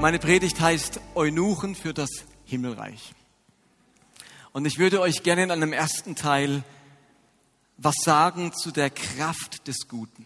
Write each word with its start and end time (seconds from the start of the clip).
Meine 0.00 0.20
Predigt 0.20 0.60
heißt 0.60 1.00
Eunuchen 1.16 1.74
für 1.74 1.92
das 1.92 2.08
Himmelreich. 2.44 3.14
Und 4.52 4.64
ich 4.64 4.78
würde 4.78 5.00
euch 5.00 5.24
gerne 5.24 5.42
in 5.42 5.50
einem 5.50 5.72
ersten 5.72 6.14
Teil 6.14 6.62
was 7.78 7.96
sagen 8.04 8.52
zu 8.52 8.70
der 8.70 8.90
Kraft 8.90 9.66
des 9.66 9.88
Guten. 9.88 10.24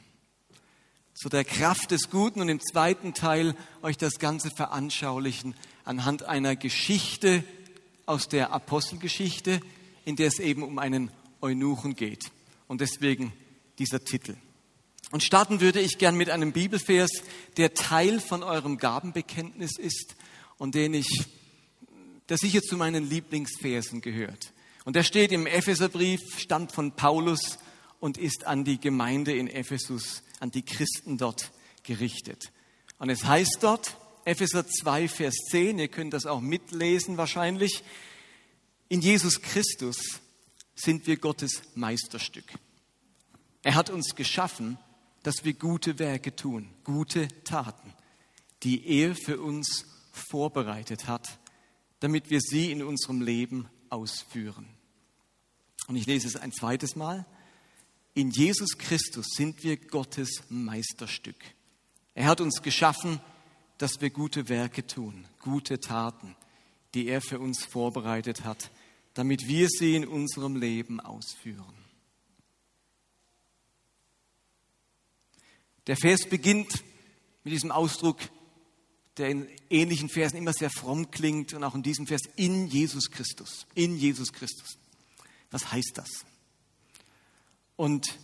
Zu 1.15 1.31
der 1.31 1.45
Kraft 1.45 1.91
des 1.91 2.11
Guten 2.11 2.43
und 2.43 2.51
im 2.51 2.61
zweiten 2.61 3.15
Teil 3.15 3.55
euch 3.81 3.97
das 3.97 4.19
Ganze 4.19 4.51
veranschaulichen 4.51 5.55
anhand 5.87 6.25
einer 6.25 6.55
Geschichte 6.55 7.43
aus 8.05 8.29
der 8.29 8.53
Apostelgeschichte, 8.53 9.63
in 10.05 10.17
der 10.17 10.29
es 10.29 10.39
eben 10.39 10.65
um 10.65 10.79
einen 10.79 11.11
Eunuchen 11.41 11.97
geht. 11.97 12.31
Und 12.69 12.83
deswegen 12.83 13.33
dieser 13.79 14.05
Titel. 14.05 14.37
Und 15.13 15.23
starten 15.23 15.61
würde 15.61 15.79
ich 15.79 15.99
gern 15.99 16.17
mit 16.17 16.31
einem 16.31 16.53
Bibelvers, 16.53 17.11
der 17.59 17.75
Teil 17.75 18.19
von 18.19 18.43
eurem 18.43 18.79
Gabenbekenntnis 18.79 19.79
ist 19.79 20.17
und 20.57 20.75
den 20.75 20.95
ich, 20.95 21.27
der 22.31 22.39
sicher 22.39 22.63
zu 22.63 22.79
meinen 22.79 23.09
Lieblingsversen 23.09 24.01
gehört. 24.01 24.55
Und 24.87 24.97
der 24.97 25.03
steht 25.03 25.31
im 25.31 25.47
Epheserbrief, 25.47 26.39
stammt 26.39 26.73
von 26.73 26.93
Paulus 26.93 27.59
und 28.01 28.17
ist 28.17 28.47
an 28.47 28.65
die 28.65 28.81
Gemeinde 28.81 29.37
in 29.37 29.49
Ephesus, 29.49 30.23
an 30.41 30.51
die 30.51 30.63
Christen 30.63 31.19
dort 31.19 31.53
gerichtet. 31.83 32.51
Und 32.99 33.11
es 33.11 33.25
heißt 33.25 33.59
dort, 33.61 33.99
Epheser 34.25 34.67
2, 34.67 35.09
Vers 35.09 35.35
10, 35.51 35.79
ihr 35.79 35.89
könnt 35.89 36.15
das 36.15 36.25
auch 36.25 36.41
mitlesen 36.41 37.19
wahrscheinlich, 37.19 37.85
in 38.89 39.03
Jesus 39.03 39.43
Christus 39.43 39.99
sind 40.75 41.07
wir 41.07 41.19
Gottes 41.19 41.63
Meisterstück. 41.75 42.47
Er 43.63 43.75
hat 43.75 43.91
uns 43.91 44.15
geschaffen, 44.15 44.79
dass 45.23 45.45
wir 45.45 45.55
gute 45.55 45.99
Werke 45.99 46.35
tun, 46.35 46.69
gute 46.85 47.29
Taten, 47.45 47.93
die 48.63 48.87
er 48.87 49.15
für 49.15 49.41
uns 49.41 49.87
vorbereitet 50.13 51.07
hat, 51.07 51.39
damit 52.01 52.31
wir 52.31 52.41
sie 52.41 52.71
in 52.73 52.83
unserem 52.83 53.21
Leben 53.21 53.69
ausführen. 53.89 54.67
Und 55.89 55.97
ich 55.97 56.07
lese 56.07 56.27
es 56.27 56.37
ein 56.37 56.53
zweites 56.53 56.97
Mal. 56.97 57.27
In 58.15 58.31
Jesus 58.31 58.79
Christus 58.79 59.27
sind 59.37 59.63
wir 59.63 59.77
Gottes 59.77 60.43
Meisterstück. 60.49 61.37
Er 62.15 62.27
hat 62.27 62.41
uns 62.41 62.63
geschaffen, 62.63 63.21
dass 63.79 64.01
wir 64.01 64.11
gute 64.11 64.49
Werke 64.49 64.87
tun, 64.87 65.27
gute 65.41 65.81
Taten, 65.81 66.37
die 66.95 67.09
er 67.09 67.21
für 67.21 67.41
uns 67.41 67.65
vorbereitet 67.65 68.45
hat, 68.45 68.71
damit 69.15 69.49
wir 69.49 69.69
sie 69.69 69.97
in 69.97 70.07
unserem 70.07 70.57
Leben 70.57 71.01
ausführen. 71.01 71.82
Der 75.87 75.97
Vers 75.97 76.29
beginnt 76.29 76.85
mit 77.45 77.53
diesem 77.53 77.73
Ausdruck, 77.73 78.19
der 79.17 79.31
in 79.31 79.49
ähnlichen 79.69 80.09
Versen 80.09 80.37
immer 80.37 80.53
sehr 80.53 80.71
fromm 80.71 81.11
klingt 81.11 81.53
und 81.55 81.65
auch 81.65 81.75
in 81.75 81.83
diesem 81.83 82.07
Vers 82.07 82.23
in 82.37 82.67
Jesus 82.67 83.11
Christus. 83.11 83.67
In 83.75 83.97
Jesus 83.97 84.33
Christus. 84.33 84.79
Was 85.51 85.71
heißt 85.73 85.93
das? 85.95 86.09
Und 87.77 88.19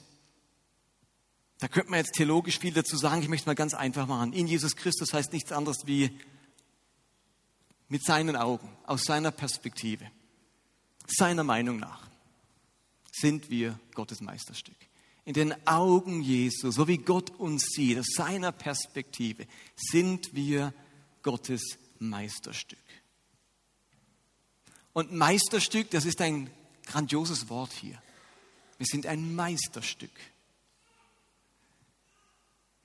da 1.59 1.69
könnte 1.69 1.91
man 1.91 1.99
jetzt 1.99 2.15
theologisch 2.15 2.61
viel 2.61 2.73
dazu 2.73 2.97
sagen. 2.97 3.21
Ich 3.23 3.29
möchte 3.29 3.43
es 3.43 3.47
mal 3.47 3.55
ganz 3.55 3.75
einfach 3.75 4.07
machen. 4.07 4.33
In 4.33 4.47
Jesus 4.47 4.77
Christus 4.77 5.13
heißt 5.13 5.33
nichts 5.33 5.51
anderes 5.51 5.79
wie 5.87 6.17
mit 7.89 8.05
seinen 8.05 8.37
Augen, 8.37 8.71
aus 8.87 9.03
seiner 9.03 9.31
Perspektive, 9.31 10.11
seiner 11.07 11.43
Meinung 11.43 11.79
nach, 11.79 12.07
sind 13.11 13.51
wir 13.51 13.81
Gottes 13.95 14.21
Meisterstück 14.21 14.88
in 15.29 15.35
den 15.35 15.67
Augen 15.67 16.23
Jesu, 16.23 16.71
so 16.71 16.89
wie 16.89 16.97
Gott 16.97 17.29
uns 17.39 17.67
sieht, 17.75 17.99
aus 17.99 18.15
seiner 18.17 18.51
Perspektive, 18.51 19.47
sind 19.77 20.35
wir 20.35 20.73
Gottes 21.23 21.77
Meisterstück. 21.99 22.79
Und 24.95 25.13
Meisterstück, 25.13 25.91
das 25.91 26.07
ist 26.07 26.23
ein 26.23 26.49
grandioses 26.87 27.51
Wort 27.51 27.73
hier. 27.73 28.01
Wir 28.79 28.87
sind 28.87 29.05
ein 29.05 29.35
Meisterstück. 29.35 30.19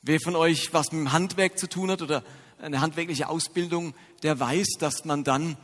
Wer 0.01 0.19
von 0.19 0.35
euch 0.35 0.73
was 0.73 0.91
mit 0.91 0.99
dem 0.99 1.13
Handwerk 1.13 1.57
zu 1.57 1.69
tun 1.69 1.91
hat 1.91 2.01
oder 2.01 2.25
eine 2.57 2.81
handwerkliche 2.81 3.29
Ausbildung, 3.29 3.95
der 4.21 4.37
weiß, 4.37 4.67
dass 4.79 5.05
man 5.05 5.23
dann, 5.23 5.55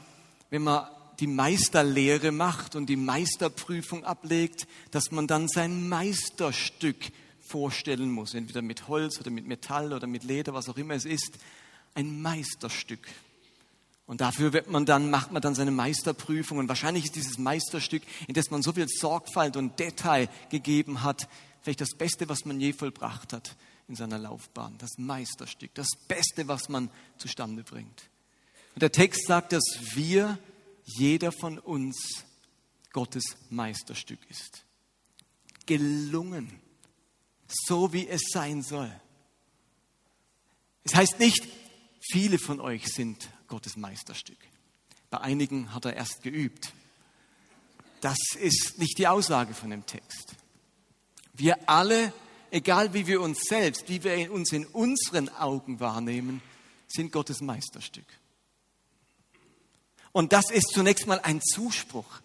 wenn 0.50 0.64
man 0.64 0.88
die 1.20 1.28
Meisterlehre 1.28 2.32
macht 2.32 2.76
und 2.76 2.88
die 2.88 2.96
Meisterprüfung 2.96 4.04
ablegt, 4.06 4.68
dass 4.92 5.12
man 5.12 5.28
dann 5.28 5.48
sein 5.48 5.88
Meisterstück 5.90 7.12
vorstellen 7.42 8.12
muss, 8.12 8.34
entweder 8.34 8.62
mit 8.62 8.88
Holz 8.88 9.20
oder 9.20 9.32
mit 9.32 9.48
Metall 9.48 9.94
oder 9.94 10.08
mit 10.08 10.24
Leder, 10.24 10.54
was 10.54 10.70
auch 10.70 10.78
immer 10.78 10.94
es 10.94 11.06
ist, 11.06 11.38
ein 11.96 12.22
Meisterstück. 12.22 13.08
Und 14.06 14.22
dafür 14.22 14.54
wird 14.54 14.72
man 14.72 14.86
dann, 14.86 15.12
macht 15.12 15.32
man 15.32 15.42
dann 15.42 15.54
seine 15.54 15.70
Meisterprüfung. 15.70 16.58
Und 16.58 16.68
wahrscheinlich 16.68 17.06
ist 17.06 17.16
dieses 17.16 17.38
Meisterstück, 17.38 18.02
in 18.28 18.34
das 18.34 18.50
man 18.50 18.64
so 18.64 18.74
viel 18.74 18.88
Sorgfalt 18.88 19.56
und 19.56 19.80
Detail 19.80 20.30
gegeben 20.50 21.04
hat, 21.04 21.30
vielleicht 21.62 21.82
das 21.82 21.96
Beste, 21.96 22.28
was 22.28 22.46
man 22.46 22.60
je 22.60 22.74
vollbracht 22.74 23.34
hat 23.34 23.56
in 23.88 23.96
seiner 23.96 24.18
Laufbahn. 24.18 24.76
Das 24.80 24.98
Meisterstück, 24.98 25.76
das 25.76 25.90
Beste, 26.08 26.48
was 26.48 26.70
man 26.70 26.90
zustande 27.20 27.64
bringt. 27.64 28.10
Und 28.74 28.82
der 28.82 28.92
Text 28.92 29.28
sagt, 29.28 29.52
dass 29.52 29.64
wir 29.94 30.40
jeder 30.98 31.32
von 31.32 31.60
uns 31.60 32.24
Gottes 32.92 33.24
Meisterstück 33.50 34.20
ist. 34.30 34.66
Gelungen, 35.66 36.60
so 37.48 37.94
wie 37.94 38.08
es 38.08 38.22
sein 38.32 38.62
soll. 38.62 38.92
Es 40.84 40.96
heißt 40.96 41.20
nicht, 41.20 41.48
viele 42.12 42.40
von 42.40 42.60
euch 42.60 42.88
sind 42.88 43.30
Gottes 43.48 43.78
Meisterstück. 43.78 44.40
Bei 45.10 45.22
einigen 45.22 45.74
hat 45.74 45.86
er 45.86 45.96
erst 45.96 46.24
geübt. 46.24 46.74
Das 48.02 48.18
ist 48.40 48.78
nicht 48.80 48.98
die 48.98 49.08
Aussage 49.08 49.54
von 49.54 49.70
dem 49.70 49.86
Text. 49.86 50.36
Wir 51.34 51.58
alle, 51.70 52.14
egal 52.52 52.94
wie 52.94 53.08
wir 53.08 53.22
uns 53.22 53.42
selbst, 53.42 53.90
wie 53.90 54.04
wir 54.04 54.32
uns 54.32 54.52
in 54.52 54.66
unseren 54.66 55.30
Augen 55.30 55.80
wahrnehmen, 55.80 56.42
sind 56.88 57.12
Gottes 57.12 57.42
Meisterstück. 57.42 58.08
Und 60.12 60.34
das 60.34 60.50
ist 60.52 60.72
zunächst 60.74 61.08
mal 61.08 61.20
ein 61.20 61.42
Zuspruch. 61.42 62.22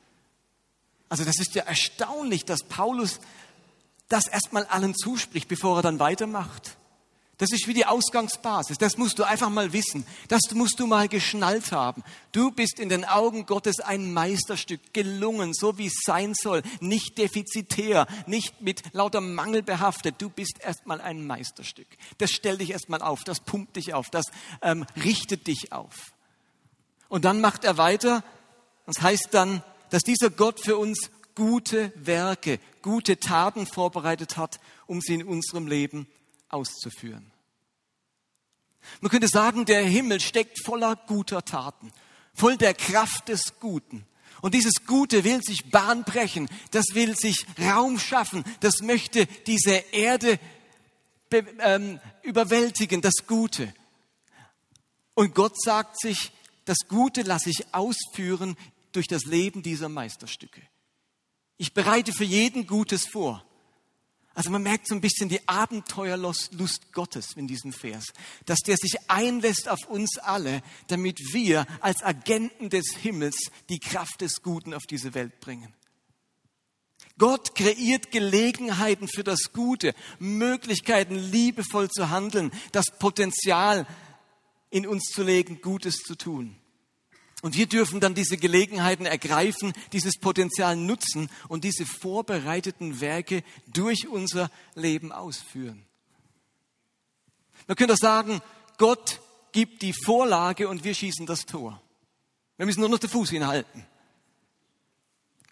Also 1.08 1.24
das 1.24 1.38
ist 1.38 1.54
ja 1.54 1.64
erstaunlich, 1.64 2.44
dass 2.44 2.64
Paulus 2.64 3.20
das 4.08 4.26
erstmal 4.26 4.64
allen 4.66 4.94
zuspricht, 4.94 5.48
bevor 5.48 5.78
er 5.78 5.82
dann 5.82 5.98
weitermacht. 5.98 6.76
Das 7.38 7.50
ist 7.50 7.66
wie 7.66 7.74
die 7.74 7.84
Ausgangsbasis. 7.84 8.78
Das 8.78 8.96
musst 8.96 9.18
du 9.18 9.24
einfach 9.24 9.50
mal 9.50 9.72
wissen. 9.72 10.06
Das 10.28 10.40
musst 10.52 10.78
du 10.78 10.86
mal 10.86 11.08
geschnallt 11.08 11.72
haben. 11.72 12.04
Du 12.30 12.52
bist 12.52 12.78
in 12.78 12.88
den 12.88 13.04
Augen 13.04 13.44
Gottes 13.44 13.80
ein 13.80 14.12
Meisterstück, 14.12 14.80
gelungen, 14.92 15.52
so 15.52 15.76
wie 15.76 15.86
es 15.86 16.00
sein 16.04 16.34
soll. 16.34 16.62
Nicht 16.80 17.18
defizitär, 17.18 18.06
nicht 18.26 18.60
mit 18.60 18.82
lauter 18.92 19.20
Mangel 19.20 19.62
behaftet. 19.62 20.16
Du 20.18 20.30
bist 20.30 20.60
erstmal 20.60 21.00
ein 21.00 21.26
Meisterstück. 21.26 21.88
Das 22.18 22.30
stellt 22.30 22.60
dich 22.60 22.70
erstmal 22.70 23.02
auf, 23.02 23.24
das 23.24 23.40
pumpt 23.40 23.76
dich 23.76 23.94
auf, 23.94 24.10
das 24.10 24.26
ähm, 24.62 24.86
richtet 24.96 25.48
dich 25.48 25.72
auf. 25.72 26.13
Und 27.14 27.24
dann 27.24 27.40
macht 27.40 27.62
er 27.62 27.78
weiter. 27.78 28.24
Das 28.86 29.00
heißt 29.00 29.28
dann, 29.30 29.62
dass 29.90 30.02
dieser 30.02 30.30
Gott 30.30 30.58
für 30.58 30.76
uns 30.76 31.12
gute 31.36 31.92
Werke, 31.94 32.58
gute 32.82 33.20
Taten 33.20 33.66
vorbereitet 33.66 34.36
hat, 34.36 34.58
um 34.88 35.00
sie 35.00 35.14
in 35.14 35.22
unserem 35.22 35.68
Leben 35.68 36.08
auszuführen. 36.48 37.30
Man 39.00 39.12
könnte 39.12 39.28
sagen, 39.28 39.64
der 39.64 39.84
Himmel 39.84 40.18
steckt 40.18 40.64
voller 40.64 40.96
guter 41.06 41.44
Taten, 41.44 41.92
voll 42.34 42.56
der 42.56 42.74
Kraft 42.74 43.28
des 43.28 43.60
Guten. 43.60 44.04
Und 44.42 44.52
dieses 44.52 44.84
Gute 44.84 45.22
will 45.22 45.40
sich 45.40 45.70
Bahn 45.70 46.02
brechen, 46.02 46.48
das 46.72 46.94
will 46.94 47.14
sich 47.16 47.46
Raum 47.60 48.00
schaffen, 48.00 48.42
das 48.58 48.80
möchte 48.80 49.26
diese 49.46 49.70
Erde 49.92 50.40
ähm, 51.60 52.00
überwältigen, 52.22 53.02
das 53.02 53.24
Gute. 53.28 53.72
Und 55.14 55.32
Gott 55.36 55.54
sagt 55.62 56.00
sich, 56.00 56.32
das 56.64 56.78
Gute 56.88 57.22
lasse 57.22 57.50
ich 57.50 57.74
ausführen 57.74 58.56
durch 58.92 59.06
das 59.06 59.24
Leben 59.24 59.62
dieser 59.62 59.88
Meisterstücke. 59.88 60.62
Ich 61.56 61.72
bereite 61.74 62.12
für 62.12 62.24
jeden 62.24 62.66
Gutes 62.66 63.06
vor. 63.06 63.44
Also 64.34 64.50
man 64.50 64.64
merkt 64.64 64.88
so 64.88 64.96
ein 64.96 65.00
bisschen 65.00 65.28
die 65.28 65.46
Abenteuerlust 65.46 66.52
Gottes 66.92 67.34
in 67.36 67.46
diesem 67.46 67.72
Vers, 67.72 68.06
dass 68.46 68.58
der 68.60 68.76
sich 68.76 68.98
einlässt 69.08 69.68
auf 69.68 69.86
uns 69.86 70.18
alle, 70.18 70.60
damit 70.88 71.20
wir 71.32 71.66
als 71.80 72.02
Agenten 72.02 72.68
des 72.68 72.96
Himmels 73.00 73.36
die 73.68 73.78
Kraft 73.78 74.22
des 74.22 74.42
Guten 74.42 74.74
auf 74.74 74.82
diese 74.90 75.14
Welt 75.14 75.38
bringen. 75.38 75.72
Gott 77.16 77.54
kreiert 77.54 78.10
Gelegenheiten 78.10 79.06
für 79.06 79.22
das 79.22 79.52
Gute, 79.52 79.94
Möglichkeiten, 80.18 81.14
liebevoll 81.14 81.88
zu 81.88 82.10
handeln, 82.10 82.50
das 82.72 82.86
Potenzial 82.98 83.86
in 84.70 84.86
uns 84.86 85.04
zu 85.04 85.22
legen, 85.22 85.60
Gutes 85.60 85.98
zu 85.98 86.16
tun. 86.16 86.56
Und 87.42 87.56
wir 87.56 87.66
dürfen 87.66 88.00
dann 88.00 88.14
diese 88.14 88.38
Gelegenheiten 88.38 89.04
ergreifen, 89.04 89.74
dieses 89.92 90.18
Potenzial 90.18 90.76
nutzen 90.76 91.28
und 91.48 91.62
diese 91.62 91.84
vorbereiteten 91.84 93.00
Werke 93.02 93.44
durch 93.66 94.08
unser 94.08 94.50
Leben 94.74 95.12
ausführen. 95.12 95.84
Man 97.66 97.76
könnte 97.76 97.96
sagen, 97.96 98.40
Gott 98.78 99.20
gibt 99.52 99.82
die 99.82 99.92
Vorlage 99.92 100.68
und 100.68 100.84
wir 100.84 100.94
schießen 100.94 101.26
das 101.26 101.44
Tor. 101.44 101.80
Wir 102.56 102.66
müssen 102.66 102.80
nur 102.80 102.88
noch 102.88 102.98
den 102.98 103.10
Fuß 103.10 103.30
hinhalten. 103.30 103.84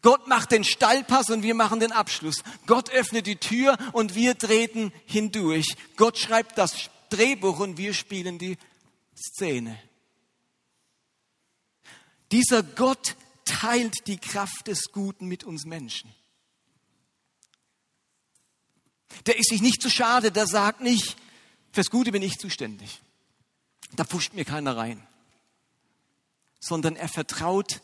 Gott 0.02 0.26
macht 0.26 0.50
den 0.50 0.64
Steilpass 0.64 1.30
und 1.30 1.42
wir 1.42 1.54
machen 1.54 1.78
den 1.78 1.92
Abschluss. 1.92 2.42
Gott 2.66 2.90
öffnet 2.90 3.26
die 3.26 3.36
Tür 3.36 3.76
und 3.92 4.14
wir 4.14 4.36
treten 4.36 4.92
hindurch. 5.06 5.76
Gott 5.96 6.18
schreibt 6.18 6.58
das 6.58 6.90
Drehbuch 7.08 7.60
und 7.60 7.76
wir 7.76 7.94
spielen 7.94 8.38
die 8.38 8.56
Szene. 9.22 9.80
Dieser 12.30 12.62
Gott 12.62 13.16
teilt 13.44 14.06
die 14.06 14.18
Kraft 14.18 14.66
des 14.66 14.92
Guten 14.92 15.26
mit 15.26 15.44
uns 15.44 15.64
Menschen. 15.64 16.12
Der 19.26 19.38
ist 19.38 19.50
sich 19.50 19.62
nicht 19.62 19.82
zu 19.82 19.90
schade, 19.90 20.32
der 20.32 20.46
sagt 20.46 20.80
nicht, 20.80 21.16
fürs 21.72 21.90
Gute 21.90 22.12
bin 22.12 22.22
ich 22.22 22.38
zuständig. 22.38 23.00
Da 23.94 24.04
pusht 24.04 24.32
mir 24.34 24.44
keiner 24.44 24.76
rein. 24.76 25.06
Sondern 26.60 26.96
er 26.96 27.08
vertraut 27.08 27.82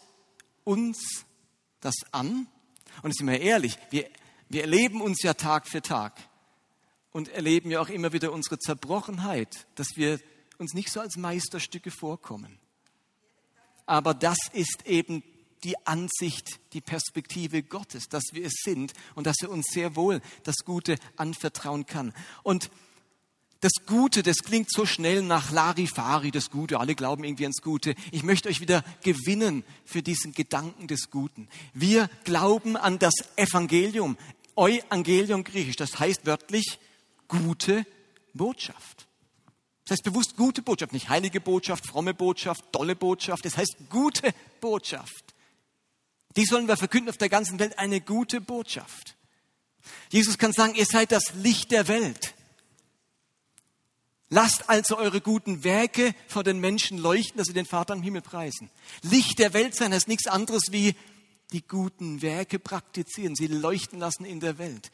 uns 0.64 1.24
das 1.80 1.94
an. 2.12 2.46
Und 3.02 3.14
sind 3.14 3.26
wir 3.26 3.40
ehrlich, 3.40 3.78
wir, 3.90 4.08
wir 4.48 4.62
erleben 4.62 5.00
uns 5.00 5.22
ja 5.22 5.34
Tag 5.34 5.68
für 5.68 5.82
Tag 5.82 6.18
und 7.12 7.28
erleben 7.28 7.70
ja 7.70 7.80
auch 7.80 7.88
immer 7.88 8.12
wieder 8.12 8.32
unsere 8.32 8.58
Zerbrochenheit, 8.58 9.66
dass 9.74 9.96
wir 9.96 10.20
uns 10.58 10.74
nicht 10.74 10.92
so 10.92 11.00
als 11.00 11.16
Meisterstücke 11.16 11.90
vorkommen 11.90 12.58
aber 13.88 14.14
das 14.14 14.38
ist 14.52 14.86
eben 14.86 15.22
die 15.64 15.74
Ansicht, 15.86 16.60
die 16.72 16.80
Perspektive 16.80 17.62
Gottes, 17.62 18.08
dass 18.08 18.22
wir 18.32 18.44
es 18.44 18.52
sind 18.62 18.92
und 19.16 19.26
dass 19.26 19.36
er 19.42 19.50
uns 19.50 19.66
sehr 19.72 19.96
wohl 19.96 20.20
das 20.44 20.56
Gute 20.64 20.96
anvertrauen 21.16 21.86
kann. 21.86 22.12
Und 22.44 22.70
das 23.60 23.72
Gute, 23.86 24.22
das 24.22 24.36
klingt 24.44 24.70
so 24.70 24.86
schnell 24.86 25.22
nach 25.22 25.50
Larifari, 25.50 26.30
das 26.30 26.50
Gute. 26.50 26.78
Alle 26.78 26.94
glauben 26.94 27.24
irgendwie 27.24 27.42
ans 27.44 27.60
Gute. 27.60 27.96
Ich 28.12 28.22
möchte 28.22 28.48
euch 28.48 28.60
wieder 28.60 28.84
gewinnen 29.02 29.64
für 29.84 30.02
diesen 30.02 30.32
Gedanken 30.32 30.86
des 30.86 31.10
Guten. 31.10 31.48
Wir 31.74 32.08
glauben 32.22 32.76
an 32.76 33.00
das 33.00 33.14
Evangelium. 33.34 34.16
Evangelium 34.54 35.42
griechisch, 35.42 35.76
das 35.76 35.98
heißt 35.98 36.26
wörtlich 36.26 36.78
gute 37.26 37.84
Botschaft. 38.32 39.07
Das 39.88 39.96
heißt 39.96 40.04
bewusst 40.04 40.36
gute 40.36 40.60
Botschaft, 40.60 40.92
nicht 40.92 41.08
heilige 41.08 41.40
Botschaft, 41.40 41.86
fromme 41.86 42.12
Botschaft, 42.12 42.62
tolle 42.72 42.94
Botschaft. 42.94 43.46
Das 43.46 43.56
heißt 43.56 43.76
gute 43.88 44.34
Botschaft. 44.60 45.34
Die 46.36 46.44
sollen 46.44 46.68
wir 46.68 46.76
verkünden 46.76 47.08
auf 47.08 47.16
der 47.16 47.30
ganzen 47.30 47.58
Welt, 47.58 47.78
eine 47.78 48.02
gute 48.02 48.42
Botschaft. 48.42 49.16
Jesus 50.10 50.36
kann 50.36 50.52
sagen, 50.52 50.74
ihr 50.74 50.84
seid 50.84 51.10
das 51.10 51.32
Licht 51.36 51.70
der 51.70 51.88
Welt. 51.88 52.34
Lasst 54.28 54.68
also 54.68 54.98
eure 54.98 55.22
guten 55.22 55.64
Werke 55.64 56.14
vor 56.26 56.44
den 56.44 56.60
Menschen 56.60 56.98
leuchten, 56.98 57.38
dass 57.38 57.46
sie 57.46 57.54
den 57.54 57.64
Vater 57.64 57.94
im 57.94 58.02
Himmel 58.02 58.20
preisen. 58.20 58.68
Licht 59.00 59.38
der 59.38 59.54
Welt 59.54 59.74
sein 59.74 59.94
heißt 59.94 60.06
nichts 60.06 60.26
anderes 60.26 60.64
wie 60.70 60.94
die 61.52 61.66
guten 61.66 62.20
Werke 62.20 62.58
praktizieren, 62.58 63.34
sie 63.34 63.46
leuchten 63.46 63.98
lassen 63.98 64.26
in 64.26 64.40
der 64.40 64.58
Welt. 64.58 64.90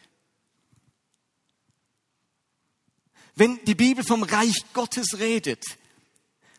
Wenn 3.37 3.59
die 3.65 3.75
Bibel 3.75 4.05
vom 4.05 4.23
Reich 4.23 4.65
Gottes 4.73 5.19
redet, 5.19 5.65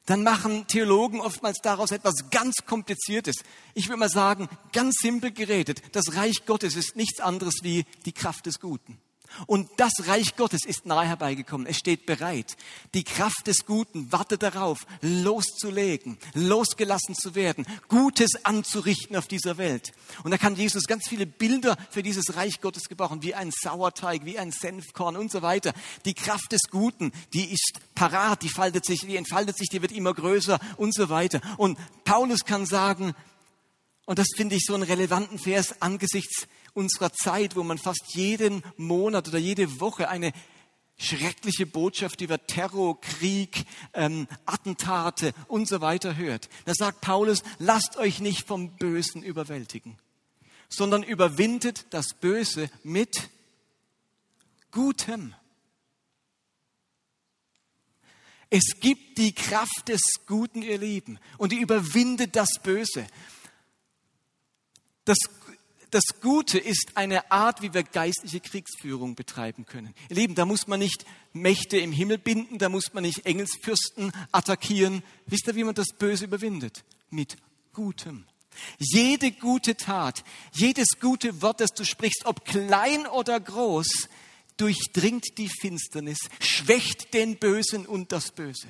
dann 0.06 0.24
machen 0.24 0.68
Theologen 0.68 1.19
oftmals 1.19 1.60
daraus 1.63 1.92
etwas 1.92 2.30
ganz 2.30 2.57
Kompliziertes. 2.66 3.38
Ich 3.74 3.88
würde 3.88 4.00
mal 4.00 4.10
sagen, 4.10 4.50
ganz 4.72 4.95
simpel 5.01 5.31
geredet, 5.31 5.81
das 5.94 6.16
Reich 6.16 6.45
Gottes 6.45 6.75
ist 6.75 6.95
nichts 6.95 7.19
anderes 7.19 7.56
wie 7.63 7.86
die 8.06 8.12
Kraft 8.12 8.45
des 8.45 8.60
Guten. 8.60 9.00
Und 9.47 9.69
das 9.77 9.93
Reich 10.07 10.35
Gottes 10.35 10.65
ist 10.65 10.85
nahe 10.85 11.05
herbeigekommen. 11.05 11.67
Es 11.67 11.77
steht 11.77 12.05
bereit. 12.05 12.55
Die 12.93 13.03
Kraft 13.03 13.47
des 13.47 13.65
Guten 13.65 14.11
wartet 14.11 14.43
darauf, 14.43 14.85
loszulegen, 15.01 16.17
losgelassen 16.33 17.15
zu 17.15 17.35
werden, 17.35 17.65
Gutes 17.87 18.43
anzurichten 18.43 19.15
auf 19.15 19.27
dieser 19.27 19.57
Welt. 19.57 19.93
Und 20.23 20.31
da 20.31 20.37
kann 20.37 20.55
Jesus 20.55 20.85
ganz 20.85 21.07
viele 21.07 21.25
Bilder 21.25 21.77
für 21.89 22.03
dieses 22.03 22.35
Reich 22.35 22.61
Gottes 22.61 22.89
gebrauchen, 22.89 23.23
wie 23.23 23.35
ein 23.35 23.51
Sauerteig, 23.51 24.25
wie 24.25 24.39
ein 24.39 24.51
Senfkorn 24.51 25.15
und 25.15 25.31
so 25.31 25.41
weiter. 25.41 25.73
Die 26.05 26.13
Kraft 26.13 26.51
des 26.51 26.63
Guten, 26.69 27.11
die 27.33 27.51
ist 27.51 27.79
parat, 27.95 28.41
die 28.41 28.49
faltet 28.49 28.85
sich, 28.85 29.01
die 29.01 29.17
entfaltet 29.17 29.57
sich, 29.57 29.69
die 29.69 29.81
wird 29.81 29.91
immer 29.91 30.13
größer 30.13 30.59
und 30.77 30.93
so 30.93 31.09
weiter. 31.09 31.41
Und 31.57 31.77
Paulus 32.03 32.45
kann 32.45 32.65
sagen, 32.65 33.13
und 34.05 34.19
das 34.19 34.27
finde 34.35 34.55
ich 34.55 34.63
so 34.65 34.75
einen 34.75 34.83
relevanten 34.83 35.39
Vers 35.39 35.81
angesichts 35.81 36.47
unserer 36.75 37.12
Zeit, 37.12 37.56
wo 37.56 37.63
man 37.63 37.80
fast 37.80 38.13
jeden 38.13 38.62
Monat 38.77 39.27
oder 39.27 39.39
jede 39.39 39.80
Woche 39.80 40.10
eine 40.10 40.31
schreckliche 40.98 41.66
Botschaft 41.66 42.22
über 42.22 42.45
Terror, 42.45 43.00
Krieg, 43.01 43.66
ähm, 43.94 44.27
Attentate 44.45 45.33
und 45.48 45.68
so 45.68 45.81
weiter 45.81 46.16
hört. 46.16 46.50
Da 46.66 46.74
sagt 46.74 47.01
Paulus, 47.01 47.44
lasst 47.60 47.98
euch 47.98 48.19
nicht 48.19 48.48
vom 48.48 48.75
Bösen 48.77 49.24
überwältigen, 49.24 49.98
sondern 50.69 51.04
überwindet 51.04 51.88
das 51.89 52.13
Böse 52.13 52.69
mit 52.83 53.30
Gutem. 54.72 55.33
Es 58.50 58.80
gibt 58.80 59.18
die 59.18 59.33
Kraft 59.33 59.88
des 59.88 60.01
Guten, 60.27 60.62
ihr 60.62 60.77
Lieben, 60.77 61.19
und 61.38 61.51
die 61.51 61.60
überwindet 61.60 62.36
das 62.36 62.60
Böse. 62.63 63.07
Das, 65.04 65.18
das 65.95 66.19
Gute 66.19 66.59
ist 66.59 66.92
eine 66.95 67.31
Art, 67.31 67.62
wie 67.62 67.74
wir 67.74 67.83
geistliche 67.83 68.42
Kriegsführung 68.42 69.15
betreiben 69.15 69.65
können. 69.65 69.94
Ihr 70.09 70.18
Lieben, 70.18 70.36
da 70.36 70.44
muss 70.44 70.68
man 70.68 70.80
nicht 70.80 71.06
Mächte 71.31 71.77
im 71.77 71.94
Himmel 71.94 72.17
binden, 72.17 72.58
da 72.58 72.67
muss 72.67 72.93
man 72.93 73.03
nicht 73.03 73.25
Engelsfürsten 73.25 74.12
attackieren. 74.34 75.03
Wisst 75.25 75.48
ihr, 75.48 75.55
wie 75.55 75.63
man 75.63 75.74
das 75.74 75.93
Böse 75.98 76.25
überwindet? 76.25 76.84
Mit 77.12 77.38
Gutem. 77.72 78.25
Jede 78.77 79.31
gute 79.31 79.77
Tat, 79.77 80.25
jedes 80.51 81.00
gute 81.00 81.41
Wort, 81.41 81.62
das 81.62 81.72
du 81.72 81.86
sprichst, 81.86 82.25
ob 82.25 82.43
klein 82.43 83.08
oder 83.08 83.39
groß, 83.39 84.10
durchdringt 84.58 85.38
die 85.38 85.50
Finsternis, 85.62 86.19
schwächt 86.41 87.13
den 87.13 87.38
Bösen 87.38 87.86
und 87.86 88.12
das 88.12 88.31
Böse. 88.31 88.67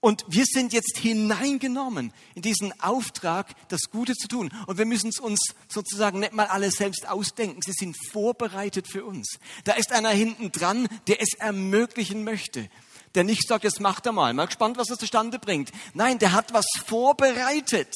Und 0.00 0.24
wir 0.28 0.46
sind 0.46 0.72
jetzt 0.72 0.96
hineingenommen 0.96 2.12
in 2.34 2.40
diesen 2.40 2.78
Auftrag, 2.80 3.54
das 3.68 3.90
Gute 3.90 4.14
zu 4.14 4.28
tun. 4.28 4.50
Und 4.66 4.78
wir 4.78 4.86
müssen 4.86 5.10
es 5.10 5.20
uns 5.20 5.54
sozusagen 5.68 6.20
nicht 6.20 6.32
mal 6.32 6.46
alles 6.46 6.74
selbst 6.74 7.06
ausdenken. 7.06 7.60
Sie 7.60 7.72
sind 7.72 7.96
vorbereitet 8.10 8.88
für 8.88 9.04
uns. 9.04 9.38
Da 9.64 9.72
ist 9.72 9.92
einer 9.92 10.08
hinten 10.08 10.52
dran, 10.52 10.88
der 11.06 11.20
es 11.20 11.34
ermöglichen 11.34 12.24
möchte. 12.24 12.70
Der 13.14 13.24
nicht 13.24 13.46
sagt, 13.46 13.64
jetzt 13.64 13.80
macht 13.80 14.06
er 14.06 14.12
mal. 14.12 14.32
Mal 14.32 14.46
gespannt, 14.46 14.78
was 14.78 14.88
er 14.88 14.98
zustande 14.98 15.38
bringt. 15.38 15.70
Nein, 15.92 16.18
der 16.18 16.32
hat 16.32 16.54
was 16.54 16.64
vorbereitet. 16.86 17.94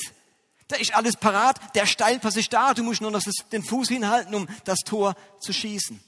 Da 0.68 0.76
ist 0.76 0.94
alles 0.94 1.16
parat. 1.16 1.74
Der 1.74 1.86
Steilpass 1.86 2.36
ist 2.36 2.52
da. 2.52 2.74
Du 2.74 2.82
musst 2.82 3.00
nur 3.00 3.12
noch 3.12 3.22
den 3.50 3.62
Fuß 3.62 3.88
hinhalten, 3.88 4.34
um 4.34 4.46
das 4.64 4.80
Tor 4.80 5.14
zu 5.40 5.54
schießen. 5.54 6.00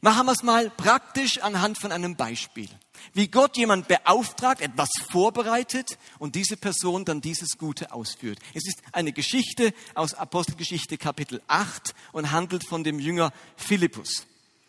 Machen 0.00 0.26
wir 0.26 0.32
es 0.32 0.42
mal 0.42 0.70
praktisch 0.70 1.42
anhand 1.42 1.76
von 1.76 1.92
einem 1.92 2.16
Beispiel 2.16 2.70
wie 3.14 3.28
Gott 3.28 3.56
jemand 3.56 3.88
beauftragt, 3.88 4.60
etwas 4.60 4.90
vorbereitet 5.10 5.98
und 6.18 6.34
diese 6.34 6.56
Person 6.56 7.04
dann 7.04 7.20
dieses 7.20 7.58
Gute 7.58 7.92
ausführt. 7.92 8.38
Es 8.54 8.66
ist 8.66 8.82
eine 8.92 9.12
Geschichte 9.12 9.72
aus 9.94 10.14
Apostelgeschichte 10.14 10.98
Kapitel 10.98 11.42
8 11.46 11.94
und 12.12 12.32
handelt 12.32 12.66
von 12.66 12.84
dem 12.84 12.98
Jünger 12.98 13.32
Philippus. 13.56 14.26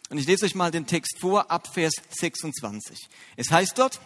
Und 0.09 0.17
ich 0.17 0.27
lese 0.27 0.45
euch 0.45 0.55
mal 0.55 0.71
den 0.71 0.87
Text 0.87 1.19
vor, 1.19 1.51
ab 1.51 1.73
Vers 1.73 1.93
26. 2.09 2.97
Es 3.37 3.51
heißt 3.51 3.77
dort, 3.77 4.01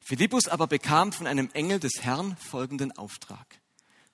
Philippus 0.00 0.48
aber 0.48 0.66
bekam 0.66 1.12
von 1.12 1.26
einem 1.26 1.50
Engel 1.52 1.80
des 1.80 2.02
Herrn 2.02 2.36
folgenden 2.36 2.92
Auftrag. 2.96 3.46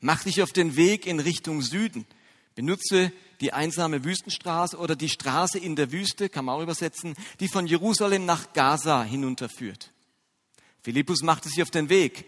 Mach 0.00 0.24
dich 0.24 0.42
auf 0.42 0.52
den 0.52 0.76
Weg 0.76 1.06
in 1.06 1.20
Richtung 1.20 1.62
Süden 1.62 2.06
Benutze 2.54 3.12
die 3.42 3.52
einsame 3.52 4.04
Wüstenstraße 4.04 4.78
oder 4.78 4.96
die 4.96 5.08
Straße 5.08 5.58
in 5.58 5.76
der 5.76 5.92
Wüste, 5.92 6.28
kann 6.28 6.44
man 6.44 6.56
auch 6.56 6.62
übersetzen, 6.62 7.14
die 7.40 7.48
von 7.48 7.66
Jerusalem 7.66 8.24
nach 8.24 8.52
Gaza 8.52 9.02
hinunterführt. 9.02 9.92
Philippus 10.82 11.22
machte 11.22 11.48
sich 11.48 11.62
auf 11.62 11.70
den 11.70 11.88
Weg 11.88 12.24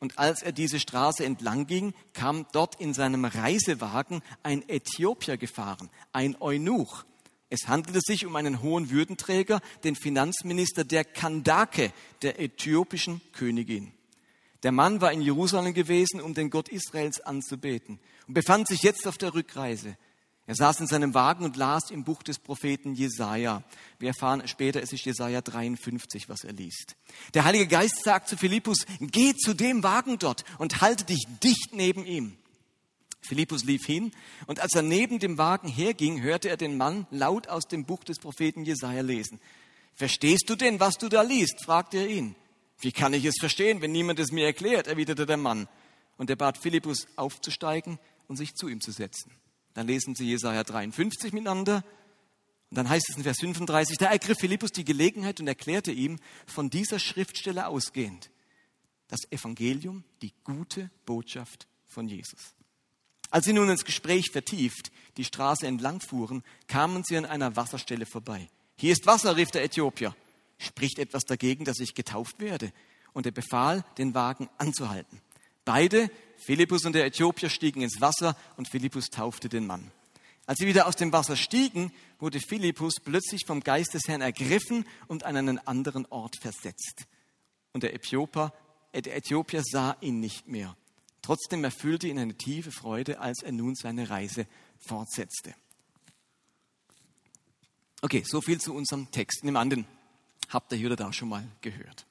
Und 0.00 0.16
als 0.18 0.42
er 0.42 0.52
diese 0.52 0.78
Straße 0.78 1.24
entlang 1.24 1.66
ging, 1.66 1.92
kam 2.12 2.46
dort 2.52 2.80
in 2.80 2.94
seinem 2.94 3.24
Reisewagen 3.24 4.22
ein 4.44 4.62
Äthiopier 4.68 5.36
gefahren, 5.36 5.90
ein 6.12 6.36
Eunuch. 6.40 7.04
Es 7.50 7.66
handelte 7.66 8.00
sich 8.00 8.24
um 8.24 8.36
einen 8.36 8.62
hohen 8.62 8.90
Würdenträger, 8.90 9.60
den 9.82 9.96
Finanzminister 9.96 10.84
der 10.84 11.04
Kandake, 11.04 11.92
der 12.22 12.40
äthiopischen 12.40 13.20
Königin. 13.32 13.92
Der 14.62 14.70
Mann 14.70 15.00
war 15.00 15.12
in 15.12 15.20
Jerusalem 15.22 15.74
gewesen, 15.74 16.20
um 16.20 16.34
den 16.34 16.50
Gott 16.50 16.68
Israels 16.68 17.20
anzubeten 17.20 17.98
und 18.28 18.34
befand 18.34 18.68
sich 18.68 18.82
jetzt 18.82 19.06
auf 19.08 19.18
der 19.18 19.34
Rückreise. 19.34 19.96
Er 20.48 20.54
saß 20.54 20.80
in 20.80 20.86
seinem 20.86 21.12
Wagen 21.12 21.44
und 21.44 21.58
las 21.58 21.90
im 21.90 22.04
Buch 22.04 22.22
des 22.22 22.38
Propheten 22.38 22.94
Jesaja. 22.94 23.62
Wir 23.98 24.08
erfahren 24.08 24.48
später, 24.48 24.82
es 24.82 24.94
ist 24.94 25.04
Jesaja 25.04 25.42
53, 25.42 26.30
was 26.30 26.42
er 26.42 26.54
liest. 26.54 26.96
Der 27.34 27.44
Heilige 27.44 27.66
Geist 27.66 28.02
sagt 28.02 28.28
zu 28.28 28.38
Philippus, 28.38 28.86
geh 28.98 29.34
zu 29.34 29.52
dem 29.52 29.82
Wagen 29.82 30.18
dort 30.18 30.46
und 30.56 30.80
halte 30.80 31.04
dich 31.04 31.26
dicht 31.44 31.74
neben 31.74 32.06
ihm. 32.06 32.38
Philippus 33.20 33.64
lief 33.64 33.84
hin 33.84 34.10
und 34.46 34.58
als 34.58 34.74
er 34.74 34.80
neben 34.80 35.18
dem 35.18 35.36
Wagen 35.36 35.68
herging, 35.68 36.22
hörte 36.22 36.48
er 36.48 36.56
den 36.56 36.78
Mann 36.78 37.06
laut 37.10 37.48
aus 37.48 37.68
dem 37.68 37.84
Buch 37.84 38.02
des 38.02 38.18
Propheten 38.18 38.64
Jesaja 38.64 39.02
lesen. 39.02 39.40
Verstehst 39.96 40.44
du 40.48 40.56
denn, 40.56 40.80
was 40.80 40.96
du 40.96 41.10
da 41.10 41.20
liest? 41.20 41.62
fragte 41.62 41.98
er 41.98 42.08
ihn. 42.08 42.34
Wie 42.80 42.92
kann 42.92 43.12
ich 43.12 43.26
es 43.26 43.34
verstehen, 43.38 43.82
wenn 43.82 43.92
niemand 43.92 44.18
es 44.18 44.32
mir 44.32 44.46
erklärt? 44.46 44.86
erwiderte 44.86 45.26
der 45.26 45.36
Mann. 45.36 45.68
Und 46.16 46.30
er 46.30 46.36
bat 46.36 46.56
Philippus 46.56 47.06
aufzusteigen 47.16 47.98
und 48.28 48.36
sich 48.36 48.54
zu 48.54 48.68
ihm 48.68 48.80
zu 48.80 48.92
setzen. 48.92 49.30
Dann 49.74 49.86
lesen 49.86 50.14
Sie 50.14 50.26
Jesaja 50.26 50.64
53 50.64 51.32
miteinander. 51.32 51.84
Und 52.70 52.76
dann 52.76 52.88
heißt 52.88 53.08
es 53.08 53.16
in 53.16 53.22
Vers 53.22 53.38
35, 53.40 53.96
da 53.96 54.06
ergriff 54.06 54.38
Philippus 54.38 54.72
die 54.72 54.84
Gelegenheit 54.84 55.40
und 55.40 55.46
erklärte 55.46 55.92
ihm 55.92 56.18
von 56.46 56.68
dieser 56.70 56.98
Schriftstelle 56.98 57.66
ausgehend 57.66 58.30
das 59.08 59.20
Evangelium, 59.30 60.04
die 60.22 60.34
gute 60.44 60.90
Botschaft 61.06 61.66
von 61.86 62.08
Jesus. 62.08 62.54
Als 63.30 63.46
sie 63.46 63.52
nun 63.52 63.68
ins 63.68 63.84
Gespräch 63.84 64.30
vertieft 64.30 64.90
die 65.16 65.24
Straße 65.24 65.66
entlang 65.66 66.00
fuhren, 66.00 66.42
kamen 66.66 67.02
sie 67.04 67.16
an 67.16 67.26
einer 67.26 67.56
Wasserstelle 67.56 68.06
vorbei. 68.06 68.48
Hier 68.76 68.92
ist 68.92 69.06
Wasser, 69.06 69.36
rief 69.36 69.50
der 69.50 69.64
Äthiopier. 69.64 70.14
Spricht 70.58 70.98
etwas 70.98 71.24
dagegen, 71.24 71.64
dass 71.64 71.80
ich 71.80 71.94
getauft 71.94 72.38
werde? 72.40 72.72
Und 73.12 73.26
er 73.26 73.32
befahl, 73.32 73.84
den 73.96 74.14
Wagen 74.14 74.48
anzuhalten. 74.58 75.20
Beide 75.64 76.10
Philippus 76.38 76.84
und 76.84 76.94
der 76.94 77.04
Äthiopier 77.04 77.50
stiegen 77.50 77.82
ins 77.82 78.00
Wasser 78.00 78.36
und 78.56 78.68
Philippus 78.68 79.10
taufte 79.10 79.48
den 79.48 79.66
Mann. 79.66 79.90
Als 80.46 80.60
sie 80.60 80.66
wieder 80.66 80.86
aus 80.86 80.96
dem 80.96 81.12
Wasser 81.12 81.36
stiegen, 81.36 81.92
wurde 82.18 82.40
Philippus 82.40 82.94
plötzlich 83.04 83.42
vom 83.46 83.60
Geist 83.60 83.92
des 83.92 84.08
Herrn 84.08 84.22
ergriffen 84.22 84.86
und 85.06 85.24
an 85.24 85.36
einen 85.36 85.58
anderen 85.66 86.06
Ort 86.06 86.36
versetzt. 86.40 87.04
Und 87.74 87.82
der 87.82 87.92
Äthiopier, 87.92 88.52
äh, 88.92 89.02
der 89.02 89.16
Äthiopier 89.16 89.62
sah 89.62 89.96
ihn 90.00 90.20
nicht 90.20 90.48
mehr. 90.48 90.74
Trotzdem 91.20 91.64
erfüllte 91.64 92.08
ihn 92.08 92.18
eine 92.18 92.34
tiefe 92.34 92.72
Freude, 92.72 93.20
als 93.20 93.42
er 93.42 93.52
nun 93.52 93.74
seine 93.74 94.08
Reise 94.08 94.46
fortsetzte. 94.78 95.54
Okay, 98.00 98.22
so 98.24 98.40
viel 98.40 98.58
zu 98.58 98.74
unserem 98.74 99.10
Text. 99.10 99.44
Nimm 99.44 99.56
an, 99.56 99.68
den 99.68 99.86
habt 100.48 100.72
ihr 100.72 100.78
hier 100.78 100.86
oder 100.86 100.96
da 100.96 101.12
schon 101.12 101.28
mal 101.28 101.46
gehört. 101.60 102.06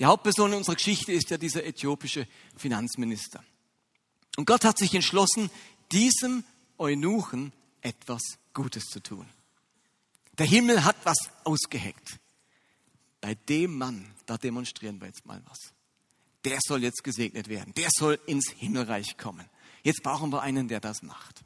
Die 0.00 0.06
Hauptperson 0.06 0.52
in 0.52 0.58
unserer 0.58 0.76
Geschichte 0.76 1.12
ist 1.12 1.28
ja 1.28 1.36
dieser 1.36 1.64
äthiopische 1.64 2.26
Finanzminister. 2.56 3.44
Und 4.38 4.46
Gott 4.46 4.64
hat 4.64 4.78
sich 4.78 4.94
entschlossen, 4.94 5.50
diesem 5.92 6.42
Eunuchen 6.78 7.52
etwas 7.82 8.22
Gutes 8.54 8.86
zu 8.86 9.02
tun. 9.02 9.28
Der 10.38 10.46
Himmel 10.46 10.84
hat 10.84 10.96
was 11.04 11.18
ausgeheckt. 11.44 12.18
Bei 13.20 13.34
dem 13.34 13.76
Mann, 13.76 14.10
da 14.24 14.38
demonstrieren 14.38 14.98
wir 15.02 15.08
jetzt 15.08 15.26
mal 15.26 15.42
was. 15.46 15.74
Der 16.46 16.58
soll 16.66 16.82
jetzt 16.82 17.04
gesegnet 17.04 17.48
werden. 17.48 17.74
Der 17.74 17.90
soll 17.94 18.18
ins 18.24 18.50
Himmelreich 18.52 19.18
kommen. 19.18 19.44
Jetzt 19.82 20.02
brauchen 20.02 20.32
wir 20.32 20.40
einen, 20.40 20.68
der 20.68 20.80
das 20.80 21.02
macht. 21.02 21.44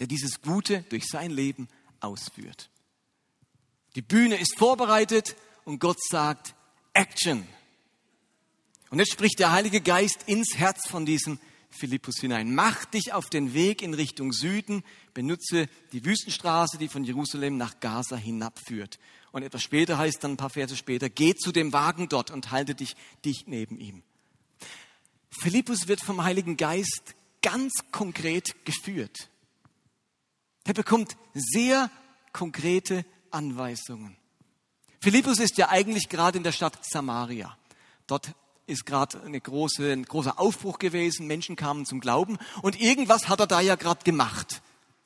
Der 0.00 0.08
dieses 0.08 0.40
Gute 0.40 0.82
durch 0.88 1.06
sein 1.06 1.30
Leben 1.30 1.68
ausführt. 2.00 2.70
Die 3.94 4.02
Bühne 4.02 4.34
ist 4.34 4.58
vorbereitet 4.58 5.36
und 5.64 5.78
Gott 5.78 6.02
sagt, 6.02 6.56
Action. 6.92 7.46
Und 8.90 8.98
jetzt 8.98 9.12
spricht 9.12 9.38
der 9.38 9.52
Heilige 9.52 9.80
Geist 9.80 10.24
ins 10.26 10.56
Herz 10.56 10.88
von 10.88 11.06
diesem 11.06 11.38
Philippus 11.70 12.16
hinein. 12.20 12.54
Mach 12.54 12.84
dich 12.84 13.12
auf 13.12 13.30
den 13.30 13.54
Weg 13.54 13.82
in 13.82 13.94
Richtung 13.94 14.32
Süden, 14.32 14.84
benutze 15.14 15.68
die 15.92 16.04
Wüstenstraße, 16.04 16.78
die 16.78 16.88
von 16.88 17.04
Jerusalem 17.04 17.56
nach 17.56 17.80
Gaza 17.80 18.16
hinabführt. 18.16 18.98
Und 19.32 19.42
etwas 19.42 19.62
später 19.62 19.96
heißt 19.96 20.22
dann 20.22 20.32
ein 20.32 20.36
paar 20.36 20.50
Verse 20.50 20.76
später, 20.76 21.08
geh 21.08 21.34
zu 21.34 21.52
dem 21.52 21.72
Wagen 21.72 22.08
dort 22.08 22.30
und 22.30 22.50
halte 22.50 22.74
dich 22.74 22.94
dicht 23.24 23.48
neben 23.48 23.78
ihm. 23.78 24.02
Philippus 25.30 25.88
wird 25.88 26.02
vom 26.02 26.22
Heiligen 26.22 26.58
Geist 26.58 27.14
ganz 27.40 27.72
konkret 27.90 28.64
geführt. 28.66 29.30
Er 30.64 30.74
bekommt 30.74 31.16
sehr 31.32 31.90
konkrete 32.32 33.04
Anweisungen. 33.30 34.16
Philippus 35.02 35.40
ist 35.40 35.58
ja 35.58 35.68
eigentlich 35.68 36.08
gerade 36.08 36.38
in 36.38 36.44
der 36.44 36.52
Stadt 36.52 36.78
Samaria. 36.80 37.56
Dort 38.06 38.30
ist 38.68 38.86
gerade 38.86 39.18
große, 39.18 39.90
ein 39.90 40.04
großer 40.04 40.38
Aufbruch 40.38 40.78
gewesen, 40.78 41.26
Menschen 41.26 41.56
kamen 41.56 41.86
zum 41.86 41.98
Glauben 41.98 42.38
und 42.62 42.80
irgendwas 42.80 43.28
hat 43.28 43.40
er 43.40 43.48
da 43.48 43.60
ja 43.60 43.74
gerade 43.74 44.04
gemacht. 44.04 44.62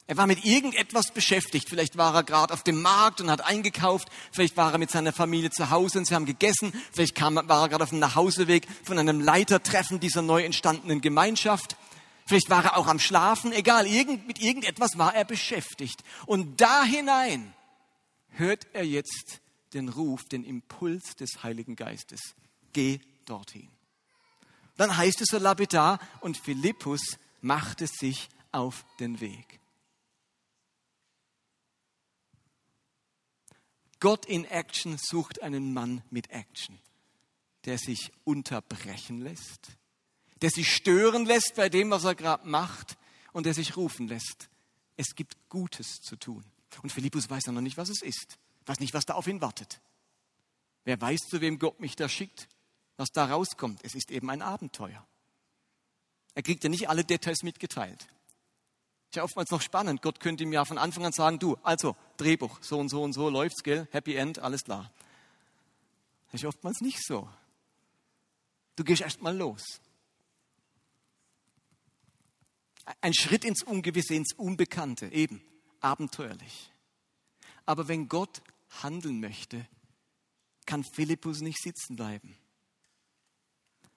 Er 0.06 0.18
war 0.18 0.26
mit 0.26 0.44
irgendetwas 0.44 1.12
beschäftigt. 1.12 1.70
Vielleicht 1.70 1.96
war 1.96 2.14
er 2.14 2.24
gerade 2.24 2.52
auf 2.52 2.62
dem 2.62 2.82
Markt 2.82 3.22
und 3.22 3.30
hat 3.30 3.40
eingekauft. 3.40 4.08
Vielleicht 4.32 4.58
war 4.58 4.70
er 4.70 4.78
mit 4.78 4.90
seiner 4.90 5.14
Familie 5.14 5.48
zu 5.48 5.70
Hause 5.70 5.98
und 5.98 6.04
sie 6.04 6.14
haben 6.14 6.26
gegessen. 6.26 6.74
Vielleicht 6.92 7.14
kam, 7.14 7.36
war 7.36 7.62
er 7.62 7.68
gerade 7.70 7.82
auf 7.82 7.90
dem 7.90 7.98
Nachhauseweg 7.98 8.68
von 8.84 8.98
einem 8.98 9.20
Leitertreffen 9.22 9.98
dieser 9.98 10.20
neu 10.20 10.44
entstandenen 10.44 11.00
Gemeinschaft. 11.00 11.76
Vielleicht 12.26 12.50
war 12.50 12.66
er 12.66 12.76
auch 12.76 12.86
am 12.86 12.98
Schlafen. 12.98 13.50
Egal, 13.50 13.86
irgend, 13.86 14.28
mit 14.28 14.42
irgendetwas 14.42 14.98
war 14.98 15.14
er 15.14 15.24
beschäftigt. 15.24 16.04
Und 16.26 16.60
da 16.60 16.84
hinein 16.84 17.54
hört 18.28 18.66
er 18.74 18.84
jetzt 18.84 19.40
den 19.76 19.88
Ruf, 19.88 20.24
den 20.24 20.42
Impuls 20.42 21.14
des 21.16 21.42
Heiligen 21.42 21.76
Geistes. 21.76 22.34
Geh 22.72 22.98
dorthin. 23.26 23.68
Dann 24.76 24.96
heißt 24.96 25.20
es 25.20 25.28
so 25.30 25.38
lapidar, 25.38 26.00
und 26.20 26.36
Philippus 26.36 27.18
machte 27.40 27.86
sich 27.86 28.28
auf 28.52 28.84
den 28.98 29.20
Weg. 29.20 29.60
Gott 34.00 34.26
in 34.26 34.44
Action 34.44 34.98
sucht 34.98 35.42
einen 35.42 35.72
Mann 35.72 36.02
mit 36.10 36.30
Action, 36.30 36.78
der 37.64 37.78
sich 37.78 38.12
unterbrechen 38.24 39.22
lässt, 39.22 39.72
der 40.42 40.50
sich 40.50 40.74
stören 40.74 41.24
lässt 41.24 41.54
bei 41.54 41.68
dem, 41.68 41.90
was 41.90 42.04
er 42.04 42.14
gerade 42.14 42.46
macht 42.46 42.98
und 43.32 43.46
der 43.46 43.54
sich 43.54 43.76
rufen 43.76 44.06
lässt. 44.06 44.48
Es 44.96 45.14
gibt 45.14 45.48
Gutes 45.48 46.00
zu 46.02 46.16
tun. 46.16 46.44
Und 46.82 46.92
Philippus 46.92 47.30
weiß 47.30 47.46
noch 47.46 47.62
nicht, 47.62 47.78
was 47.78 47.88
es 47.88 48.02
ist 48.02 48.38
weiß 48.68 48.80
nicht, 48.80 48.94
was 48.94 49.06
da 49.06 49.14
auf 49.14 49.26
ihn 49.26 49.40
wartet. 49.40 49.80
Wer 50.84 51.00
weiß, 51.00 51.22
zu 51.28 51.40
wem 51.40 51.58
Gott 51.58 51.80
mich 51.80 51.96
da 51.96 52.08
schickt, 52.08 52.48
was 52.96 53.10
da 53.10 53.26
rauskommt. 53.26 53.80
Es 53.82 53.94
ist 53.94 54.10
eben 54.10 54.30
ein 54.30 54.42
Abenteuer. 54.42 55.06
Er 56.34 56.42
kriegt 56.42 56.64
ja 56.64 56.70
nicht 56.70 56.88
alle 56.88 57.04
Details 57.04 57.42
mitgeteilt. 57.42 58.06
Ist 59.10 59.16
ja 59.16 59.22
oftmals 59.22 59.50
noch 59.50 59.62
spannend. 59.62 60.02
Gott 60.02 60.20
könnte 60.20 60.44
ihm 60.44 60.52
ja 60.52 60.64
von 60.64 60.78
Anfang 60.78 61.04
an 61.04 61.12
sagen, 61.12 61.38
du, 61.38 61.56
also, 61.62 61.96
Drehbuch, 62.16 62.58
so 62.62 62.78
und 62.78 62.88
so 62.88 63.02
und 63.02 63.12
so 63.12 63.30
läuft's, 63.30 63.62
gell? 63.62 63.88
Happy 63.90 64.14
End, 64.14 64.38
alles 64.38 64.64
klar. 64.64 64.92
Das 66.32 66.42
ist 66.42 66.46
oftmals 66.46 66.80
nicht 66.80 67.02
so. 67.02 67.28
Du 68.76 68.84
gehst 68.84 69.00
erst 69.00 69.22
mal 69.22 69.36
los. 69.36 69.62
Ein 73.00 73.14
Schritt 73.14 73.44
ins 73.44 73.62
Ungewisse, 73.62 74.14
ins 74.14 74.34
Unbekannte, 74.34 75.06
eben, 75.06 75.42
abenteuerlich. 75.80 76.70
Aber 77.64 77.88
wenn 77.88 78.08
Gott 78.08 78.42
handeln 78.82 79.20
möchte, 79.20 79.66
kann 80.66 80.84
Philippus 80.94 81.40
nicht 81.40 81.62
sitzen 81.62 81.96
bleiben. 81.96 82.36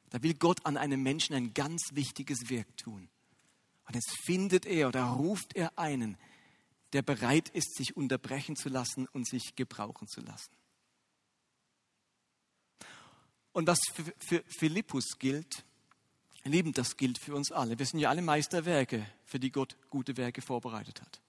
Da 0.10 0.22
will 0.24 0.34
Gott 0.34 0.66
an 0.66 0.78
einem 0.78 1.04
Menschen 1.04 1.36
ein 1.36 1.54
ganz 1.54 1.90
wichtiges 1.94 2.50
Werk 2.50 2.78
tun. 2.78 3.10
Und 3.86 3.96
jetzt 3.96 4.16
findet 4.24 4.66
er 4.66 4.88
oder 4.88 5.04
ruft 5.04 5.56
er 5.56 5.78
einen, 5.78 6.18
der 6.94 7.02
bereit 7.02 7.50
ist, 7.50 7.76
sich 7.76 7.96
unterbrechen 7.96 8.56
zu 8.56 8.70
lassen 8.70 9.08
und 9.08 9.28
sich 9.28 9.56
gebrauchen 9.56 10.08
zu 10.08 10.22
lassen. 10.22 10.52
Und 13.52 13.68
was 13.68 13.80
für, 13.94 14.14
für 14.20 14.44
Philippus 14.48 15.18
gilt, 15.20 15.66
Lieben, 16.46 16.74
das 16.74 16.98
gilt 16.98 17.20
für 17.20 17.36
uns 17.36 17.52
alle. 17.52 17.78
Wir 17.78 17.86
sind 17.86 18.00
ja 18.00 18.10
alle 18.10 18.22
Meisterwerke, 18.22 19.06
für 19.26 19.40
die 19.40 19.52
Gott 19.52 19.76
gute 19.90 20.18
Werke 20.18 20.42
vorbereitet 20.42 21.02
hat. 21.02 21.22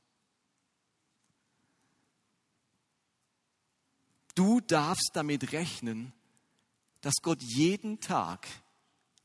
Du 4.34 4.60
darfst 4.60 5.10
damit 5.14 5.52
rechnen, 5.52 6.12
dass 7.00 7.14
Gott 7.22 7.42
jeden 7.42 8.00
Tag 8.00 8.46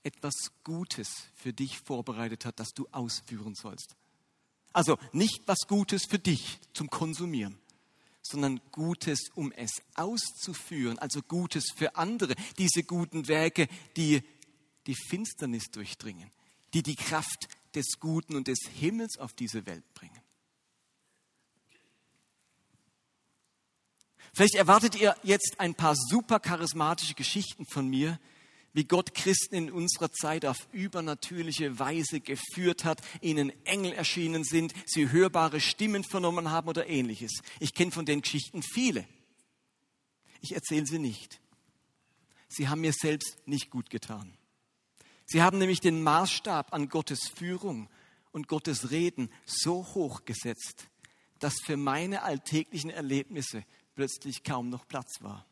etwas 0.03 0.33
Gutes 0.63 1.09
für 1.35 1.53
dich 1.53 1.79
vorbereitet 1.79 2.45
hat, 2.45 2.59
das 2.59 2.69
du 2.69 2.88
ausführen 2.91 3.55
sollst. 3.55 3.95
Also 4.71 4.97
nicht 5.13 5.41
was 5.47 5.59
Gutes 5.67 6.03
für 6.09 6.19
dich 6.19 6.59
zum 6.74 6.89
Konsumieren, 6.89 7.57
sondern 8.21 8.59
Gutes, 8.71 9.29
um 9.33 9.51
es 9.51 9.71
auszuführen, 9.95 11.00
also 11.00 11.21
Gutes 11.21 11.71
für 11.75 11.95
andere. 11.95 12.35
Diese 12.57 12.83
guten 12.83 13.27
Werke, 13.27 13.67
die 13.95 14.21
die 14.85 14.95
Finsternis 14.95 15.71
durchdringen, 15.71 16.29
die 16.74 16.83
die 16.83 16.95
Kraft 16.95 17.47
des 17.74 18.00
Guten 18.00 18.35
und 18.35 18.47
des 18.47 18.59
Himmels 18.79 19.17
auf 19.17 19.33
diese 19.33 19.65
Welt 19.65 19.83
bringen. 19.93 20.21
Vielleicht 24.35 24.55
erwartet 24.55 24.99
ihr 24.99 25.15
jetzt 25.23 25.55
ein 25.59 25.75
paar 25.75 25.95
super 25.95 26.41
charismatische 26.41 27.13
Geschichten 27.13 27.65
von 27.65 27.87
mir, 27.87 28.19
wie 28.73 28.83
Gott 28.83 29.15
Christen 29.15 29.55
in 29.55 29.71
unserer 29.71 30.11
Zeit 30.11 30.45
auf 30.45 30.57
übernatürliche 30.73 31.79
Weise 31.79 32.19
geführt 32.19 32.83
hat, 32.83 32.99
ihnen 33.21 33.53
Engel 33.65 33.93
erschienen 33.93 34.43
sind, 34.43 34.73
sie 34.85 35.09
hörbare 35.09 35.61
Stimmen 35.61 36.03
vernommen 36.03 36.51
haben 36.51 36.67
oder 36.67 36.85
ähnliches. 36.87 37.31
Ich 37.61 37.73
kenne 37.73 37.91
von 37.91 38.05
den 38.05 38.21
Geschichten 38.21 38.61
viele. 38.61 39.07
Ich 40.41 40.53
erzähle 40.53 40.85
sie 40.85 40.99
nicht. 40.99 41.39
Sie 42.49 42.67
haben 42.67 42.81
mir 42.81 42.91
selbst 42.91 43.37
nicht 43.45 43.69
gut 43.69 43.89
getan. 43.89 44.37
Sie 45.25 45.41
haben 45.41 45.59
nämlich 45.59 45.79
den 45.79 46.03
Maßstab 46.03 46.73
an 46.73 46.89
Gottes 46.89 47.29
Führung 47.29 47.89
und 48.33 48.49
Gottes 48.49 48.91
Reden 48.91 49.29
so 49.45 49.87
hoch 49.95 50.25
gesetzt, 50.25 50.89
dass 51.39 51.55
für 51.63 51.77
meine 51.77 52.23
alltäglichen 52.23 52.89
Erlebnisse 52.89 53.63
plötzlich 53.95 54.43
kaum 54.43 54.69
noch 54.69 54.87
Platz 54.87 55.21
war. 55.21 55.45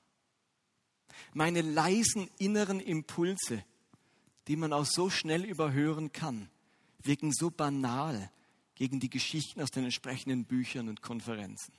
Meine 1.33 1.61
leisen 1.61 2.29
inneren 2.37 2.79
Impulse, 2.79 3.63
die 4.47 4.55
man 4.55 4.73
auch 4.73 4.85
so 4.85 5.09
schnell 5.09 5.45
überhören 5.45 6.11
kann, 6.11 6.49
wirken 7.01 7.31
so 7.31 7.49
banal 7.49 8.31
gegen 8.75 8.99
die 8.99 9.09
Geschichten 9.09 9.61
aus 9.61 9.71
den 9.71 9.85
entsprechenden 9.85 10.45
Büchern 10.45 10.89
und 10.89 11.01
Konferenzen. 11.01 11.73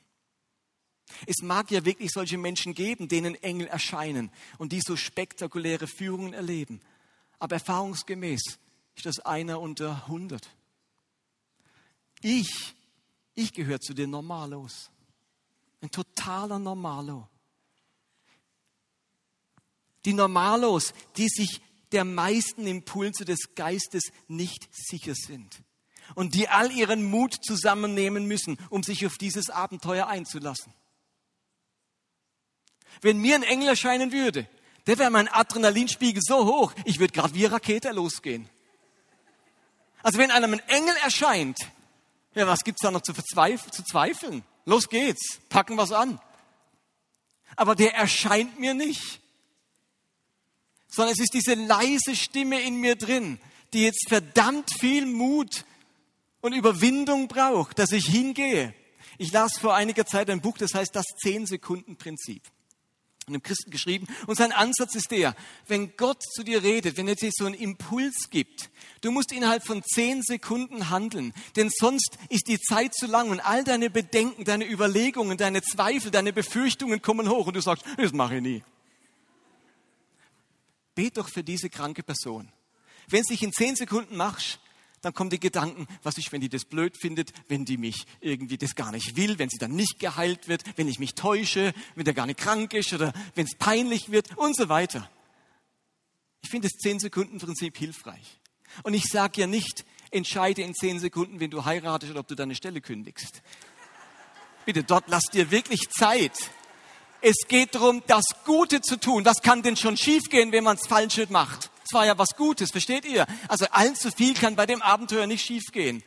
Es 1.26 1.42
mag 1.42 1.70
ja 1.70 1.84
wirklich 1.84 2.10
solche 2.12 2.38
Menschen 2.38 2.74
geben, 2.74 3.08
denen 3.08 3.34
Engel 3.42 3.66
erscheinen 3.66 4.30
und 4.58 4.72
die 4.72 4.80
so 4.80 4.96
spektakuläre 4.96 5.86
Führungen 5.86 6.32
erleben. 6.32 6.80
Aber 7.38 7.56
erfahrungsgemäß 7.56 8.58
ist 8.96 9.06
das 9.06 9.20
einer 9.20 9.60
unter 9.60 10.06
hundert. 10.06 10.48
Ich, 12.22 12.74
ich 13.34 13.52
gehöre 13.52 13.80
zu 13.80 13.92
den 13.92 14.10
Normalos. 14.10 14.90
Ein 15.84 15.90
totaler 15.90 16.58
Normalo. 16.58 17.28
Die 20.06 20.14
Normalos, 20.14 20.94
die 21.18 21.28
sich 21.28 21.60
der 21.92 22.04
meisten 22.04 22.66
Impulse 22.66 23.26
des 23.26 23.54
Geistes 23.54 24.04
nicht 24.26 24.66
sicher 24.74 25.14
sind 25.14 25.62
und 26.14 26.32
die 26.32 26.48
all 26.48 26.72
ihren 26.72 27.04
Mut 27.04 27.34
zusammennehmen 27.44 28.24
müssen, 28.24 28.56
um 28.70 28.82
sich 28.82 29.04
auf 29.04 29.18
dieses 29.18 29.50
Abenteuer 29.50 30.06
einzulassen. 30.06 30.72
Wenn 33.02 33.18
mir 33.18 33.34
ein 33.34 33.42
Engel 33.42 33.68
erscheinen 33.68 34.10
würde, 34.10 34.48
der 34.86 34.98
wäre 34.98 35.10
mein 35.10 35.28
Adrenalinspiegel 35.28 36.22
so 36.26 36.46
hoch, 36.46 36.72
ich 36.86 36.98
würde 36.98 37.12
gerade 37.12 37.34
wie 37.34 37.44
Rakete 37.44 37.90
losgehen. 37.90 38.48
Also 40.02 40.16
wenn 40.16 40.30
einem 40.30 40.54
ein 40.54 40.66
Engel 40.66 40.96
erscheint, 41.02 41.58
ja, 42.34 42.46
was 42.46 42.64
gibt's 42.64 42.80
da 42.80 42.90
noch 42.90 43.02
zu, 43.02 43.12
zu 43.12 43.84
zweifeln? 43.84 44.44
Los 44.64 44.88
geht's, 44.88 45.40
packen 45.48 45.76
wir's 45.76 45.92
an. 45.92 46.20
Aber 47.56 47.74
der 47.74 47.94
erscheint 47.94 48.58
mir 48.58 48.74
nicht, 48.74 49.20
sondern 50.88 51.12
es 51.12 51.20
ist 51.20 51.34
diese 51.34 51.54
leise 51.54 52.16
Stimme 52.16 52.60
in 52.62 52.76
mir 52.76 52.96
drin, 52.96 53.38
die 53.72 53.84
jetzt 53.84 54.08
verdammt 54.08 54.70
viel 54.78 55.06
Mut 55.06 55.64
und 56.40 56.52
Überwindung 56.52 57.28
braucht, 57.28 57.78
dass 57.78 57.92
ich 57.92 58.06
hingehe. 58.06 58.74
Ich 59.18 59.32
las 59.32 59.58
vor 59.58 59.74
einiger 59.74 60.06
Zeit 60.06 60.30
ein 60.30 60.40
Buch, 60.40 60.58
das 60.58 60.74
heißt 60.74 60.94
das 60.96 61.06
Zehn-Sekunden-Prinzip 61.22 62.42
einem 63.28 63.42
Christen 63.42 63.70
geschrieben. 63.70 64.06
Und 64.26 64.36
sein 64.36 64.52
Ansatz 64.52 64.94
ist 64.94 65.10
der, 65.10 65.34
wenn 65.66 65.96
Gott 65.96 66.22
zu 66.22 66.42
dir 66.42 66.62
redet, 66.62 66.96
wenn 66.96 67.08
er 67.08 67.14
dir 67.14 67.30
so 67.32 67.46
einen 67.46 67.54
Impuls 67.54 68.28
gibt, 68.30 68.70
du 69.00 69.10
musst 69.10 69.32
innerhalb 69.32 69.66
von 69.66 69.82
zehn 69.82 70.22
Sekunden 70.22 70.90
handeln, 70.90 71.32
denn 71.56 71.70
sonst 71.70 72.18
ist 72.28 72.48
die 72.48 72.60
Zeit 72.60 72.94
zu 72.94 73.06
lang 73.06 73.30
und 73.30 73.40
all 73.40 73.64
deine 73.64 73.90
Bedenken, 73.90 74.44
deine 74.44 74.70
Überlegungen, 74.70 75.38
deine 75.38 75.62
Zweifel, 75.62 76.10
deine 76.10 76.32
Befürchtungen 76.32 77.02
kommen 77.02 77.28
hoch 77.28 77.46
und 77.46 77.56
du 77.56 77.60
sagst, 77.60 77.84
das 77.96 78.12
mache 78.12 78.36
ich 78.36 78.42
nie. 78.42 78.64
Bet 80.94 81.16
doch 81.16 81.28
für 81.28 81.42
diese 81.42 81.70
kranke 81.70 82.02
Person. 82.02 82.50
Wenn 83.08 83.20
es 83.20 83.26
dich 83.26 83.42
in 83.42 83.52
zehn 83.52 83.76
Sekunden 83.76 84.16
machst, 84.16 84.60
dann 85.04 85.14
kommen 85.14 85.30
die 85.30 85.40
Gedanken, 85.40 85.86
was 86.02 86.18
ist, 86.18 86.32
wenn 86.32 86.40
die 86.40 86.48
das 86.48 86.64
blöd 86.64 86.96
findet, 86.96 87.32
wenn 87.48 87.64
die 87.64 87.76
mich 87.76 88.06
irgendwie 88.20 88.58
das 88.58 88.74
gar 88.74 88.90
nicht 88.90 89.16
will, 89.16 89.38
wenn 89.38 89.50
sie 89.50 89.58
dann 89.58 89.72
nicht 89.72 89.98
geheilt 89.98 90.48
wird, 90.48 90.62
wenn 90.76 90.88
ich 90.88 90.98
mich 90.98 91.14
täusche, 91.14 91.72
wenn 91.94 92.04
der 92.04 92.14
gar 92.14 92.26
nicht 92.26 92.38
krank 92.38 92.74
ist 92.74 92.92
oder 92.92 93.12
wenn 93.34 93.46
es 93.46 93.56
peinlich 93.58 94.10
wird 94.10 94.36
und 94.36 94.56
so 94.56 94.68
weiter. 94.68 95.08
Ich 96.42 96.50
finde 96.50 96.68
das 96.68 96.78
10-Sekunden-Prinzip 96.84 97.76
hilfreich. 97.76 98.40
Und 98.82 98.94
ich 98.94 99.04
sage 99.04 99.42
ja 99.42 99.46
nicht, 99.46 99.84
entscheide 100.10 100.62
in 100.62 100.74
10 100.74 101.00
Sekunden, 101.00 101.40
wenn 101.40 101.50
du 101.50 101.64
heiratest 101.64 102.10
oder 102.10 102.20
ob 102.20 102.28
du 102.28 102.34
deine 102.34 102.54
Stelle 102.54 102.80
kündigst. 102.80 103.42
Bitte, 104.64 104.84
dort 104.84 105.04
lass 105.08 105.24
dir 105.32 105.50
wirklich 105.50 105.88
Zeit. 105.90 106.32
Es 107.20 107.36
geht 107.48 107.74
darum, 107.74 108.02
das 108.06 108.24
Gute 108.44 108.80
zu 108.80 108.98
tun. 108.98 109.24
Was 109.24 109.40
kann 109.42 109.62
denn 109.62 109.76
schon 109.76 109.96
schiefgehen, 109.96 110.52
wenn 110.52 110.64
man 110.64 110.76
es 110.76 110.86
falsch 110.86 111.20
macht? 111.30 111.70
Es 111.84 111.92
war 111.92 112.06
ja 112.06 112.16
was 112.16 112.36
Gutes, 112.36 112.70
versteht 112.70 113.04
ihr? 113.04 113.26
Also 113.48 113.66
allzu 113.70 114.10
viel 114.10 114.34
kann 114.34 114.56
bei 114.56 114.66
dem 114.66 114.82
Abenteuer 114.82 115.26
nicht 115.26 115.44
schiefgehen. 115.44 116.02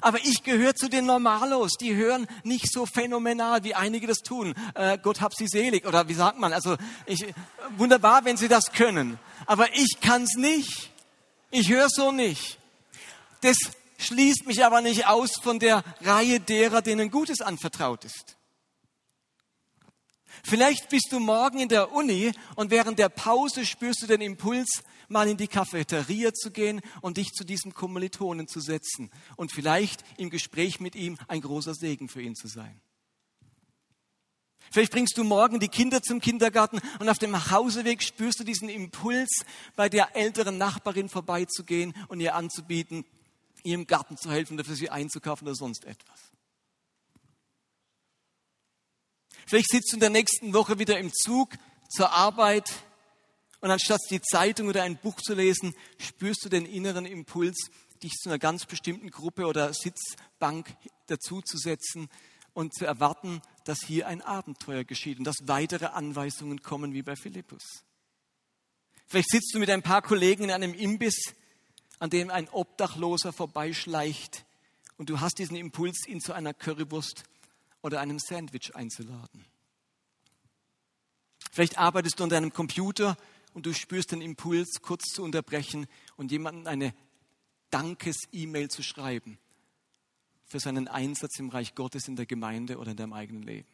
Aber 0.00 0.18
ich 0.18 0.42
gehöre 0.42 0.74
zu 0.74 0.88
den 0.88 1.06
Normalos, 1.06 1.72
die 1.72 1.94
hören 1.94 2.26
nicht 2.44 2.70
so 2.72 2.86
phänomenal, 2.86 3.64
wie 3.64 3.74
einige 3.74 4.06
das 4.06 4.18
tun. 4.18 4.54
Äh, 4.74 4.98
Gott 4.98 5.20
hab 5.20 5.34
sie 5.34 5.48
selig. 5.48 5.86
Oder 5.86 6.08
wie 6.08 6.14
sagt 6.14 6.38
man? 6.38 6.52
Also 6.52 6.76
ich, 7.06 7.26
wunderbar, 7.76 8.24
wenn 8.24 8.36
sie 8.36 8.48
das 8.48 8.72
können. 8.72 9.18
Aber 9.46 9.74
ich 9.74 9.98
kann's 10.00 10.36
nicht. 10.36 10.92
Ich 11.50 11.68
höre 11.68 11.88
so 11.88 12.12
nicht. 12.12 12.58
Das 13.40 13.56
schließt 13.98 14.46
mich 14.46 14.64
aber 14.64 14.80
nicht 14.80 15.06
aus 15.06 15.32
von 15.42 15.58
der 15.58 15.82
Reihe 16.02 16.40
derer, 16.40 16.82
denen 16.82 17.10
Gutes 17.10 17.40
anvertraut 17.40 18.04
ist. 18.04 18.37
Vielleicht 20.42 20.88
bist 20.88 21.08
du 21.10 21.20
morgen 21.20 21.60
in 21.60 21.68
der 21.68 21.92
Uni 21.92 22.32
und 22.56 22.70
während 22.70 22.98
der 22.98 23.08
Pause 23.08 23.66
spürst 23.66 24.02
du 24.02 24.06
den 24.06 24.20
Impuls, 24.20 24.82
mal 25.08 25.28
in 25.28 25.36
die 25.36 25.48
Cafeteria 25.48 26.32
zu 26.32 26.50
gehen 26.50 26.80
und 27.00 27.16
dich 27.16 27.32
zu 27.32 27.44
diesem 27.44 27.74
Kommilitonen 27.74 28.46
zu 28.46 28.60
setzen 28.60 29.10
und 29.36 29.52
vielleicht 29.52 30.04
im 30.18 30.30
Gespräch 30.30 30.80
mit 30.80 30.94
ihm 30.94 31.16
ein 31.28 31.40
großer 31.40 31.74
Segen 31.74 32.08
für 32.08 32.22
ihn 32.22 32.34
zu 32.34 32.48
sein. 32.48 32.80
Vielleicht 34.70 34.92
bringst 34.92 35.16
du 35.16 35.24
morgen 35.24 35.60
die 35.60 35.68
Kinder 35.68 36.02
zum 36.02 36.20
Kindergarten 36.20 36.80
und 36.98 37.08
auf 37.08 37.18
dem 37.18 37.30
Nachhauseweg 37.30 38.02
spürst 38.02 38.40
du 38.40 38.44
diesen 38.44 38.68
Impuls, 38.68 39.44
bei 39.76 39.88
der 39.88 40.14
älteren 40.14 40.58
Nachbarin 40.58 41.08
vorbeizugehen 41.08 41.94
und 42.08 42.20
ihr 42.20 42.34
anzubieten, 42.34 43.04
ihr 43.62 43.74
im 43.74 43.86
Garten 43.86 44.16
zu 44.16 44.30
helfen 44.30 44.54
oder 44.54 44.64
für 44.64 44.74
sie 44.74 44.90
einzukaufen 44.90 45.48
oder 45.48 45.54
sonst 45.54 45.84
etwas. 45.84 46.27
Vielleicht 49.48 49.70
sitzt 49.70 49.92
du 49.92 49.96
in 49.96 50.00
der 50.00 50.10
nächsten 50.10 50.52
Woche 50.52 50.78
wieder 50.78 50.98
im 50.98 51.10
Zug 51.10 51.54
zur 51.88 52.12
Arbeit 52.12 52.70
und 53.60 53.70
anstatt 53.70 54.02
die 54.10 54.20
Zeitung 54.20 54.68
oder 54.68 54.82
ein 54.82 54.98
Buch 54.98 55.22
zu 55.22 55.32
lesen, 55.32 55.74
spürst 55.96 56.44
du 56.44 56.50
den 56.50 56.66
inneren 56.66 57.06
Impuls, 57.06 57.56
dich 58.02 58.12
zu 58.12 58.28
einer 58.28 58.38
ganz 58.38 58.66
bestimmten 58.66 59.10
Gruppe 59.10 59.46
oder 59.46 59.72
Sitzbank 59.72 60.76
dazuzusetzen 61.06 62.10
und 62.52 62.74
zu 62.74 62.84
erwarten, 62.84 63.40
dass 63.64 63.78
hier 63.86 64.06
ein 64.06 64.20
Abenteuer 64.20 64.84
geschieht 64.84 65.18
und 65.18 65.24
dass 65.24 65.36
weitere 65.44 65.86
Anweisungen 65.86 66.60
kommen 66.60 66.92
wie 66.92 67.02
bei 67.02 67.16
Philippus. 67.16 67.64
Vielleicht 69.06 69.30
sitzt 69.30 69.54
du 69.54 69.60
mit 69.60 69.70
ein 69.70 69.82
paar 69.82 70.02
Kollegen 70.02 70.44
in 70.44 70.50
einem 70.50 70.74
Imbiss, 70.74 71.32
an 72.00 72.10
dem 72.10 72.28
ein 72.28 72.50
Obdachloser 72.50 73.32
vorbeischleicht 73.32 74.44
und 74.98 75.08
du 75.08 75.20
hast 75.20 75.38
diesen 75.38 75.56
Impuls, 75.56 76.06
ihn 76.06 76.20
zu 76.20 76.34
einer 76.34 76.52
Currywurst 76.52 77.24
oder 77.82 78.00
einem 78.00 78.18
Sandwich 78.18 78.74
einzuladen. 78.74 79.44
Vielleicht 81.50 81.78
arbeitest 81.78 82.18
du 82.18 82.24
an 82.24 82.30
deinem 82.30 82.52
Computer 82.52 83.16
und 83.54 83.66
du 83.66 83.74
spürst 83.74 84.12
den 84.12 84.20
Impuls, 84.20 84.80
kurz 84.82 85.12
zu 85.12 85.22
unterbrechen 85.22 85.86
und 86.16 86.30
jemandem 86.30 86.66
eine 86.66 86.94
Dankes-E-Mail 87.70 88.68
zu 88.68 88.82
schreiben 88.82 89.38
für 90.44 90.60
seinen 90.60 90.88
Einsatz 90.88 91.38
im 91.38 91.50
Reich 91.50 91.74
Gottes 91.74 92.08
in 92.08 92.16
der 92.16 92.26
Gemeinde 92.26 92.78
oder 92.78 92.92
in 92.92 92.96
deinem 92.96 93.12
eigenen 93.12 93.42
Leben. 93.42 93.68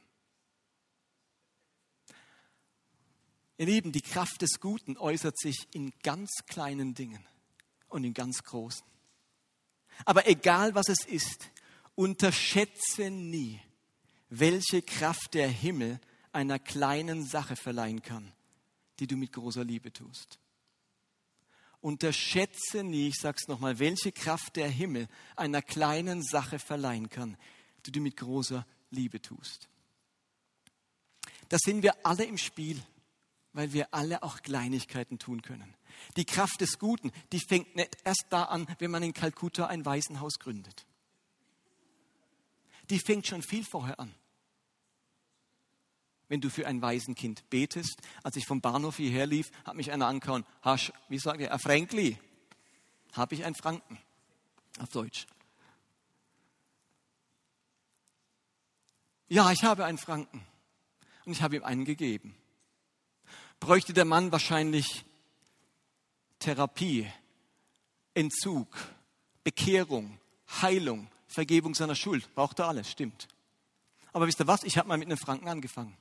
Ihr 3.57 3.67
Lieben, 3.67 3.93
die 3.93 4.01
Kraft 4.01 4.43
des 4.43 4.59
Guten 4.59 4.97
äußert 4.97 5.39
sich 5.39 5.69
in 5.73 5.93
ganz 6.03 6.31
kleinen 6.47 6.95
Dingen 6.95 7.25
und 7.89 8.03
in 8.03 8.13
ganz 8.13 8.43
großen. 8.43 8.85
Aber 10.05 10.27
egal 10.27 10.75
was 10.75 10.89
es 10.89 11.05
ist, 11.05 11.51
unterschätze 11.95 13.11
nie, 13.11 13.61
welche 14.39 14.83
Kraft 14.83 15.35
der 15.35 15.49
Himmel 15.49 16.01
einer 16.33 16.59
kleinen 16.59 17.25
Sache 17.25 17.57
verleihen 17.57 18.03
kann, 18.03 18.33
die 18.99 19.07
du 19.07 19.17
mit 19.17 19.33
großer 19.33 19.65
Liebe 19.65 19.93
tust. 19.93 20.39
Unterschätze 21.81 22.83
nie, 22.83 23.09
ich 23.09 23.17
sag's 23.21 23.47
nochmal, 23.47 23.79
welche 23.79 24.11
Kraft 24.11 24.57
der 24.57 24.69
Himmel 24.69 25.07
einer 25.37 25.63
kleinen 25.63 26.23
Sache 26.23 26.59
verleihen 26.59 27.11
kann, 27.11 27.37
die 27.87 27.93
du 27.93 28.01
mit 28.01 28.17
großer 28.17 28.67
Liebe 28.91 29.21
tust. 29.21 29.69
Da 31.49 31.59
sind 31.59 31.83
wir 31.83 32.07
alle 32.07 32.25
im 32.25 32.39
Spiel. 32.39 32.83
weil 33.55 33.73
wir 33.73 33.95
alle 33.95 34.23
auch 34.23 34.43
Kleinigkeiten 34.43 35.19
tun 35.19 35.41
können. 35.41 35.75
Die 36.17 36.25
Kraft 36.25 36.61
des 36.61 36.79
Guten, 36.79 37.13
die 37.33 37.39
fängt 37.39 37.77
nicht 37.77 37.97
erst 38.05 38.27
da 38.29 38.45
an, 38.45 38.67
wenn 38.81 38.91
man 38.91 39.03
in 39.03 39.15
Kalkutta 39.15 39.69
ein 39.69 39.87
Waisenhaus 39.87 40.41
gründet. 40.41 40.85
Die 42.91 42.99
fängt 42.99 43.27
schon 43.27 43.43
viel 43.43 43.65
vorher 43.65 43.99
an. 44.01 44.13
Wenn 46.29 46.41
du 46.41 46.49
für 46.49 46.67
ein 46.67 46.81
Waisenkind 46.81 47.49
betest, 47.51 48.01
als 48.23 48.37
ich 48.37 48.47
vom 48.47 48.61
Bahnhof 48.61 48.97
hierher 48.97 49.27
lief, 49.27 49.51
hat 49.65 49.77
mich 49.77 49.93
einer 49.93 50.07
angehauen, 50.07 50.45
Hasch, 50.63 50.93
wie 51.09 51.19
sagt 51.19 51.41
er, 51.41 51.53
ein 51.53 52.19
habe 53.13 53.35
ich 53.35 53.45
einen 53.45 53.55
Franken, 53.55 53.99
auf 54.81 54.89
Deutsch. 54.89 55.27
Ja, 59.29 59.51
ich 59.53 59.65
habe 59.65 59.85
einen 59.85 59.99
Franken 59.99 60.45
und 61.25 61.33
ich 61.33 61.43
habe 61.43 61.57
ihm 61.57 61.65
einen 61.65 61.85
gegeben. 61.85 62.35
Bräuchte 63.61 63.93
der 63.93 64.05
Mann 64.05 64.33
wahrscheinlich 64.33 65.05
Therapie, 66.39 67.11
Entzug, 68.13 68.69
Bekehrung, 69.43 70.19
Heilung, 70.61 71.09
Vergebung 71.27 71.75
seiner 71.75 71.95
Schuld. 71.95 72.33
Braucht 72.35 72.59
er 72.59 72.69
alles, 72.69 72.91
stimmt. 72.91 73.29
Aber 74.13 74.27
wisst 74.27 74.41
ihr 74.41 74.47
was? 74.47 74.63
Ich 74.65 74.77
habe 74.77 74.89
mal 74.89 74.99
mit 74.99 75.09
einem 75.09 75.19
Franken 75.19 75.49
angefangen. 75.49 75.97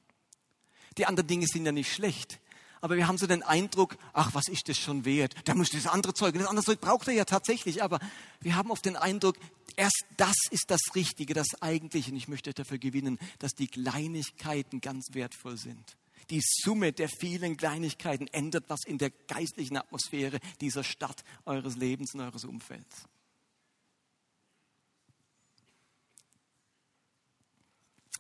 Die 0.97 1.06
anderen 1.06 1.27
Dinge 1.27 1.47
sind 1.47 1.65
ja 1.65 1.71
nicht 1.71 1.93
schlecht. 1.93 2.39
Aber 2.82 2.97
wir 2.97 3.08
haben 3.08 3.17
so 3.17 3.27
den 3.27 3.43
Eindruck, 3.43 3.95
ach, 4.12 4.34
was 4.34 4.49
ist 4.49 4.67
das 4.67 4.77
schon 4.77 5.06
wert? 5.06 5.34
Da 5.45 5.56
muss 5.56 5.69
das 5.69 5.88
andere 5.88 6.13
Zeug, 6.13 6.36
das 6.36 6.47
andere 6.47 6.65
Zeug 6.65 6.82
braucht 6.82 7.08
er 7.08 7.13
ja 7.13 7.23
tatsächlich. 7.23 7.82
Aber 7.82 7.99
wir 8.41 8.58
haben 8.58 8.71
oft 8.71 8.84
den 8.84 8.97
Eindruck, 8.97 9.38
erst 9.77 10.03
das 10.17 10.36
ist 10.51 10.65
das 10.67 10.82
Richtige, 10.93 11.34
das 11.34 11.62
Eigentliche. 11.62 12.12
Und 12.12 12.17
ich 12.17 12.27
möchte 12.27 12.53
dafür 12.53 12.79
gewinnen, 12.79 13.19
dass 13.39 13.53
die 13.53 13.67
Kleinigkeiten 13.67 14.82
ganz 14.82 15.13
wertvoll 15.13 15.56
sind. 15.56 15.95
Die 16.29 16.41
Summe 16.43 16.91
der 16.91 17.08
vielen 17.08 17.56
Kleinigkeiten 17.56 18.27
ändert 18.27 18.65
was 18.67 18.84
in 18.86 18.97
der 18.97 19.12
geistlichen 19.12 19.77
Atmosphäre 19.77 20.39
dieser 20.60 20.84
Stadt, 20.84 21.23
eures 21.45 21.77
Lebens 21.77 22.13
und 22.13 22.19
eures 22.19 22.43
Umfelds. 22.43 23.06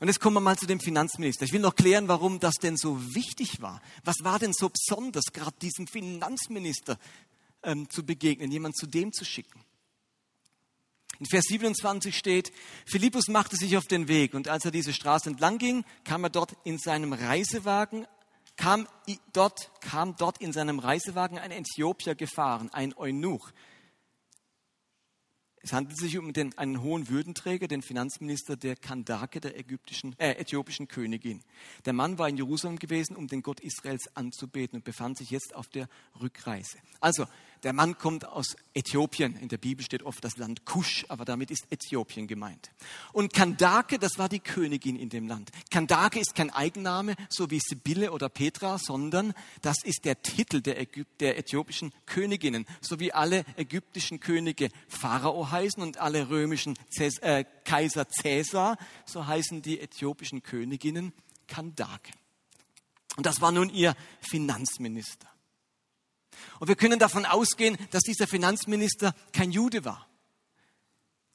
Und 0.03 0.09
jetzt 0.09 0.19
kommen 0.19 0.35
wir 0.35 0.41
mal 0.41 0.57
zu 0.57 0.65
dem 0.65 0.81
Finanzminister. 0.81 1.45
Ich 1.45 1.53
will 1.53 1.61
noch 1.61 1.77
klären, 1.77 2.09
warum 2.09 2.41
das 2.41 2.55
denn 2.55 2.75
so 2.75 3.15
wichtig 3.15 3.61
war. 3.61 3.81
Was 4.03 4.17
war 4.19 4.37
denn 4.37 4.51
so 4.51 4.67
besonders, 4.67 5.31
gerade 5.31 5.55
diesem 5.61 5.87
Finanzminister 5.87 6.99
ähm, 7.63 7.89
zu 7.89 8.05
begegnen, 8.05 8.51
jemand 8.51 8.75
zu 8.75 8.85
dem 8.85 9.13
zu 9.13 9.23
schicken? 9.23 9.61
In 11.19 11.25
Vers 11.25 11.45
27 11.47 12.17
steht, 12.17 12.51
Philippus 12.85 13.29
machte 13.29 13.55
sich 13.55 13.77
auf 13.77 13.85
den 13.85 14.09
Weg 14.09 14.33
und 14.33 14.49
als 14.49 14.65
er 14.65 14.71
diese 14.71 14.91
Straße 14.91 15.29
entlang 15.29 15.57
ging, 15.57 15.85
kam 16.03 16.25
er 16.25 16.29
dort 16.29 16.53
in 16.65 16.79
seinem 16.79 17.13
Reisewagen, 17.13 18.05
kam 18.57 18.89
dort, 19.31 19.71
kam 19.79 20.17
dort 20.17 20.41
in 20.41 20.51
seinem 20.51 20.79
Reisewagen 20.79 21.37
ein 21.37 21.51
Äthiopier 21.51 22.15
gefahren, 22.15 22.69
ein 22.73 22.93
Eunuch. 22.97 23.51
Es 25.65 25.71
handelt 25.71 25.97
sich 25.97 26.17
um 26.17 26.33
den, 26.33 26.57
einen 26.57 26.81
hohen 26.81 27.07
Würdenträger, 27.07 27.69
den 27.69 27.81
Finanzminister 27.81 28.57
der 28.57 28.75
Kandake, 28.75 29.39
der 29.39 29.57
ägyptischen, 29.57 30.13
äh, 30.19 30.31
äthiopischen 30.31 30.89
Königin. 30.89 31.41
Der 31.85 31.93
Mann 31.93 32.19
war 32.19 32.27
in 32.27 32.35
Jerusalem 32.35 32.77
gewesen, 32.77 33.15
um 33.15 33.27
den 33.27 33.41
Gott 33.41 33.61
Israels 33.61 34.09
anzubeten 34.13 34.79
und 34.79 34.83
befand 34.83 35.17
sich 35.17 35.31
jetzt 35.31 35.55
auf 35.55 35.69
der 35.69 35.87
Rückreise. 36.21 36.79
Also, 36.99 37.27
der 37.63 37.73
Mann 37.73 37.97
kommt 37.97 38.27
aus 38.27 38.55
Äthiopien. 38.73 39.37
In 39.37 39.47
der 39.47 39.57
Bibel 39.57 39.85
steht 39.85 40.03
oft 40.03 40.23
das 40.23 40.37
Land 40.37 40.65
Kusch, 40.65 41.05
aber 41.07 41.23
damit 41.23 41.49
ist 41.49 41.65
Äthiopien 41.69 42.27
gemeint. 42.27 42.71
Und 43.13 43.33
Kandake, 43.33 43.99
das 43.99 44.17
war 44.17 44.27
die 44.27 44.39
Königin 44.39 44.97
in 44.97 45.09
dem 45.09 45.27
Land. 45.27 45.51
Kandake 45.71 46.19
ist 46.19 46.35
kein 46.35 46.49
Eigenname, 46.49 47.15
so 47.29 47.49
wie 47.49 47.59
Sibylle 47.59 48.11
oder 48.11 48.29
Petra, 48.29 48.77
sondern 48.77 49.33
das 49.61 49.77
ist 49.83 50.03
der 50.03 50.21
Titel 50.21 50.61
der, 50.61 50.79
Ägyp 50.79 51.07
der 51.19 51.37
äthiopischen 51.37 51.93
Königinnen, 52.05 52.65
so 52.81 52.99
wie 52.99 53.13
alle 53.13 53.45
ägyptischen 53.55 54.19
Könige 54.19 54.69
Pharao 54.87 55.49
heißen 55.49 55.81
und 55.81 55.97
alle 55.97 56.29
römischen 56.29 56.77
Cäs 56.89 57.17
äh, 57.19 57.45
Kaiser 57.63 58.07
Cäsar, 58.09 58.77
so 59.05 59.25
heißen 59.25 59.61
die 59.61 59.79
äthiopischen 59.79 60.43
Königinnen 60.43 61.13
Kandake. 61.47 62.11
Und 63.15 63.25
das 63.25 63.41
war 63.41 63.51
nun 63.51 63.69
ihr 63.69 63.95
Finanzminister. 64.21 65.32
Und 66.59 66.67
wir 66.67 66.75
können 66.75 66.99
davon 66.99 67.25
ausgehen, 67.25 67.77
dass 67.91 68.03
dieser 68.03 68.27
Finanzminister 68.27 69.13
kein 69.31 69.51
Jude 69.51 69.85
war. 69.85 70.07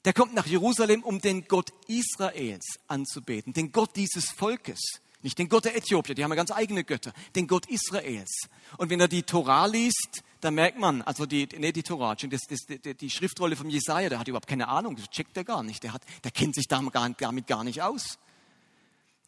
Der 0.04 0.12
kommt 0.12 0.34
nach 0.34 0.46
Jerusalem, 0.46 1.02
um 1.02 1.20
den 1.20 1.46
Gott 1.48 1.70
Israels 1.86 2.64
anzubeten, 2.86 3.52
den 3.52 3.72
Gott 3.72 3.96
dieses 3.96 4.30
Volkes. 4.30 4.80
Nicht 5.20 5.38
den 5.38 5.48
Gott 5.48 5.64
der 5.64 5.76
Äthiopier, 5.76 6.14
die 6.14 6.22
haben 6.22 6.30
ja 6.30 6.36
ganz 6.36 6.52
eigene 6.52 6.84
Götter, 6.84 7.12
den 7.34 7.48
Gott 7.48 7.66
Israels. 7.66 8.48
Und 8.76 8.88
wenn 8.88 9.00
er 9.00 9.08
die 9.08 9.24
Torah 9.24 9.66
liest, 9.66 10.22
dann 10.40 10.54
merkt 10.54 10.78
man, 10.78 11.02
also 11.02 11.26
die, 11.26 11.48
nee, 11.58 11.72
die 11.72 11.82
Torah, 11.82 12.14
das, 12.14 12.42
das, 12.48 12.60
die, 12.68 12.94
die 12.94 13.10
Schriftrolle 13.10 13.56
von 13.56 13.68
Jesaja, 13.68 14.08
der 14.08 14.20
hat 14.20 14.28
überhaupt 14.28 14.46
keine 14.46 14.68
Ahnung, 14.68 14.94
das 14.94 15.10
checkt 15.10 15.36
er 15.36 15.42
gar 15.42 15.64
nicht, 15.64 15.82
der, 15.82 15.92
hat, 15.92 16.02
der 16.22 16.30
kennt 16.30 16.54
sich 16.54 16.68
damit 16.68 16.92
gar 16.92 17.64
nicht 17.64 17.82
aus. 17.82 18.18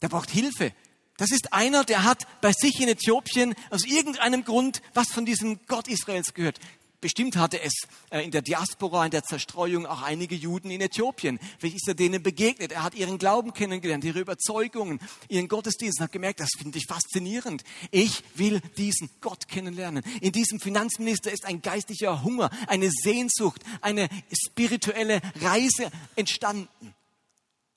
Der 0.00 0.08
braucht 0.08 0.30
Hilfe. 0.30 0.72
Das 1.20 1.32
ist 1.32 1.52
einer, 1.52 1.84
der 1.84 2.04
hat 2.04 2.26
bei 2.40 2.50
sich 2.50 2.80
in 2.80 2.88
Äthiopien 2.88 3.54
aus 3.68 3.84
irgendeinem 3.84 4.42
Grund 4.42 4.80
was 4.94 5.08
von 5.08 5.26
diesem 5.26 5.60
Gott 5.66 5.86
Israels 5.86 6.32
gehört. 6.32 6.58
Bestimmt 7.02 7.36
hatte 7.36 7.60
es 7.60 7.74
äh, 8.08 8.24
in 8.24 8.30
der 8.30 8.40
Diaspora, 8.40 9.04
in 9.04 9.10
der 9.10 9.22
Zerstreuung 9.22 9.84
auch 9.84 10.00
einige 10.00 10.34
Juden 10.34 10.70
in 10.70 10.80
Äthiopien. 10.80 11.38
Vielleicht 11.58 11.76
ist 11.76 11.88
er 11.88 11.94
denen 11.94 12.22
begegnet. 12.22 12.72
Er 12.72 12.84
hat 12.84 12.94
ihren 12.94 13.18
Glauben 13.18 13.52
kennengelernt, 13.52 14.02
ihre 14.02 14.20
Überzeugungen, 14.20 14.98
ihren 15.28 15.48
Gottesdienst 15.48 16.00
und 16.00 16.04
hat 16.04 16.12
gemerkt, 16.12 16.40
das 16.40 16.52
finde 16.56 16.78
ich 16.78 16.86
faszinierend. 16.88 17.64
Ich 17.90 18.22
will 18.36 18.62
diesen 18.78 19.10
Gott 19.20 19.46
kennenlernen. 19.46 20.02
In 20.22 20.32
diesem 20.32 20.58
Finanzminister 20.58 21.30
ist 21.30 21.44
ein 21.44 21.60
geistlicher 21.60 22.24
Hunger, 22.24 22.48
eine 22.66 22.90
Sehnsucht, 22.90 23.62
eine 23.82 24.08
spirituelle 24.32 25.20
Reise 25.42 25.90
entstanden. 26.16 26.94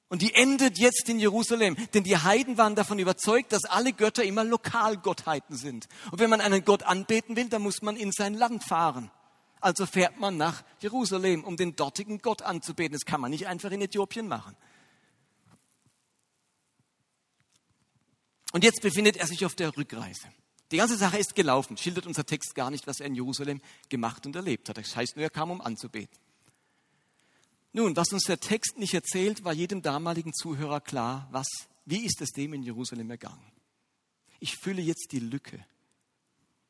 Und 0.10 0.22
die 0.22 0.34
endet 0.36 0.78
jetzt 0.78 1.10
in 1.10 1.20
Jerusalem, 1.20 1.76
denn 1.94 2.04
die 2.04 2.18
Heiden 2.18 2.58
waren 2.58 2.76
davon 2.76 3.00
überzeugt, 3.00 3.52
dass 3.52 3.64
alle 3.66 3.94
Götter 3.94 4.24
immer 4.24 4.44
Lokalgottheiten 4.44 5.56
sind. 5.56 5.88
Und 6.12 6.20
wenn 6.20 6.30
man 6.30 6.40
einen 6.40 6.64
Gott 6.66 6.84
anbeten 6.84 7.36
will, 7.36 7.50
dann 7.50 7.64
muss 7.64 7.82
man 7.82 7.96
in 7.96 8.12
sein 8.12 8.36
Land 8.36 8.64
fahren. 8.64 9.10
Also 9.60 9.86
fährt 9.86 10.20
man 10.20 10.38
nach 10.38 10.64
Jerusalem, 10.82 11.44
um 11.44 11.58
den 11.58 11.76
dortigen 11.76 12.20
Gott 12.20 12.42
anzubeten. 12.42 12.94
Das 12.94 13.06
kann 13.06 13.22
man 13.22 13.32
nicht 13.32 13.48
einfach 13.48 13.72
in 13.72 13.82
Äthiopien 13.82 14.28
machen. 14.28 14.56
Und 18.52 18.64
jetzt 18.64 18.82
befindet 18.82 19.18
er 19.18 19.26
sich 19.26 19.46
auf 19.46 19.56
der 19.56 19.76
Rückreise. 19.76 20.28
Die 20.72 20.78
ganze 20.78 20.98
Sache 20.98 21.18
ist 21.18 21.34
gelaufen, 21.34 21.78
schildert 21.78 22.06
unser 22.06 22.26
Text 22.26 22.56
gar 22.56 22.70
nicht, 22.70 22.88
was 22.88 23.00
er 23.00 23.08
in 23.08 23.16
Jerusalem 23.16 23.62
gemacht 23.90 24.26
und 24.26 24.36
erlebt 24.36 24.70
hat. 24.70 24.78
Das 24.78 24.96
heißt 24.96 25.16
nur, 25.16 25.24
er 25.24 25.30
kam, 25.30 25.50
um 25.50 25.62
anzubeten. 25.62 26.16
Nun, 27.76 27.96
was 27.96 28.14
uns 28.14 28.26
der 28.26 28.40
Text 28.40 28.78
nicht 28.78 28.94
erzählt, 28.94 29.44
war 29.44 29.52
jedem 29.52 29.82
damaligen 29.82 30.32
Zuhörer 30.32 30.80
klar, 30.80 31.28
was, 31.32 31.48
wie 31.86 32.06
ist 32.06 32.22
es 32.22 32.30
dem 32.30 32.54
in 32.54 32.62
Jerusalem 32.62 33.10
ergangen? 33.10 33.52
Ich 34.40 34.58
fülle 34.58 34.82
jetzt 34.82 35.08
die 35.12 35.20
Lücke 35.20 35.66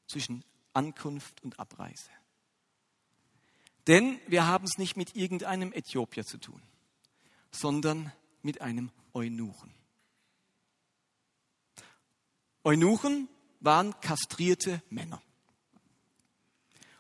zwischen 0.08 0.46
Ankunft 0.72 1.44
und 1.44 1.60
Abreise. 1.60 2.10
Denn 3.88 4.18
wir 4.28 4.48
haben 4.48 4.64
es 4.64 4.78
nicht 4.78 4.96
mit 4.96 5.14
irgendeinem 5.14 5.74
Äthiopier 5.74 6.26
zu 6.26 6.38
tun, 6.38 6.62
sondern 7.52 8.14
mit 8.42 8.62
einem 8.62 8.90
Eunuchen. 9.14 9.74
Eunuchen 12.64 13.28
waren 13.60 14.00
kastrierte 14.00 14.82
Männer. 14.90 15.22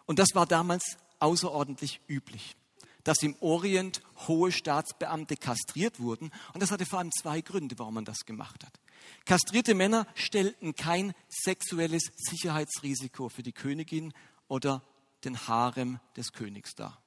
Und 0.05 0.19
das 0.19 0.29
war 0.33 0.45
damals 0.45 0.97
außerordentlich 1.19 2.01
üblich 2.09 2.57
dass 3.03 3.21
im 3.21 3.35
Orient 3.41 4.01
hohe 4.27 4.51
Staatsbeamte 4.51 5.35
kastriert 5.35 5.99
wurden. 5.99 6.31
Und 6.53 6.61
das 6.63 6.71
hatte 6.71 6.85
vor 6.85 6.99
allem 6.99 7.11
zwei 7.11 7.41
Gründe, 7.41 7.77
warum 7.77 7.95
man 7.95 8.05
das 8.05 8.25
gemacht 8.25 8.63
hat. 8.63 8.79
Kastrierte 9.25 9.75
Männer 9.75 10.07
stellten 10.15 10.75
kein 10.75 11.13
sexuelles 11.29 12.03
Sicherheitsrisiko 12.15 13.29
für 13.29 13.43
die 13.43 13.51
Königin 13.51 14.13
oder 14.47 14.81
den 15.23 15.47
Harem 15.47 15.99
des 16.15 16.31
Königs 16.31 16.75
dar. 16.75 17.01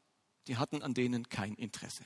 Die 0.49 0.57
hatten 0.57 0.83
an 0.83 0.95
denen 0.95 1.29
kein 1.29 1.55
Interesse. 1.55 2.05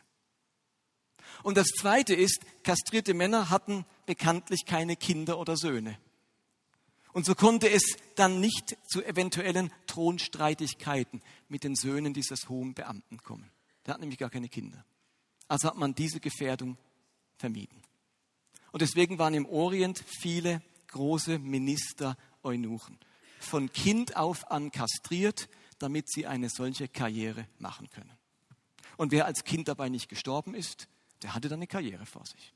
Und 1.42 1.56
das 1.56 1.68
Zweite 1.68 2.14
ist, 2.14 2.40
kastrierte 2.64 3.14
Männer 3.14 3.50
hatten 3.50 3.84
bekanntlich 4.06 4.64
keine 4.66 4.96
Kinder 4.96 5.38
oder 5.38 5.56
Söhne. 5.56 5.98
Und 7.12 7.26
so 7.26 7.34
konnte 7.34 7.68
es 7.68 7.96
dann 8.14 8.40
nicht 8.40 8.76
zu 8.86 9.02
eventuellen 9.02 9.72
Thronstreitigkeiten 9.86 11.22
mit 11.48 11.64
den 11.64 11.74
Söhnen 11.74 12.14
dieses 12.14 12.48
hohen 12.48 12.74
Beamten 12.74 13.18
kommen. 13.18 13.50
Der 13.86 13.94
hat 13.94 14.00
nämlich 14.00 14.18
gar 14.18 14.30
keine 14.30 14.48
Kinder. 14.48 14.84
Also 15.48 15.68
hat 15.68 15.76
man 15.76 15.94
diese 15.94 16.20
Gefährdung 16.20 16.78
vermieden. 17.36 17.82
Und 18.72 18.82
deswegen 18.82 19.18
waren 19.18 19.34
im 19.34 19.46
Orient 19.46 20.04
viele 20.20 20.62
große 20.88 21.38
Minister 21.38 22.16
Eunuchen. 22.42 22.98
Von 23.40 23.72
Kind 23.72 24.16
auf 24.16 24.50
an 24.50 24.70
kastriert, 24.70 25.48
damit 25.78 26.10
sie 26.10 26.26
eine 26.26 26.50
solche 26.50 26.88
Karriere 26.88 27.46
machen 27.58 27.88
können. 27.90 28.12
Und 28.96 29.12
wer 29.12 29.24
als 29.24 29.44
Kind 29.44 29.68
dabei 29.68 29.88
nicht 29.88 30.08
gestorben 30.08 30.54
ist, 30.54 30.88
der 31.22 31.34
hatte 31.34 31.48
dann 31.48 31.58
eine 31.58 31.66
Karriere 31.66 32.06
vor 32.06 32.26
sich. 32.26 32.54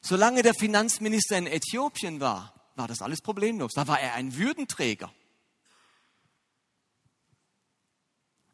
Solange 0.00 0.42
der 0.42 0.54
Finanzminister 0.54 1.36
in 1.36 1.46
Äthiopien 1.46 2.20
war, 2.20 2.54
war 2.76 2.88
das 2.88 3.02
alles 3.02 3.20
problemlos. 3.20 3.72
Da 3.74 3.86
war 3.86 4.00
er 4.00 4.14
ein 4.14 4.36
Würdenträger. 4.36 5.12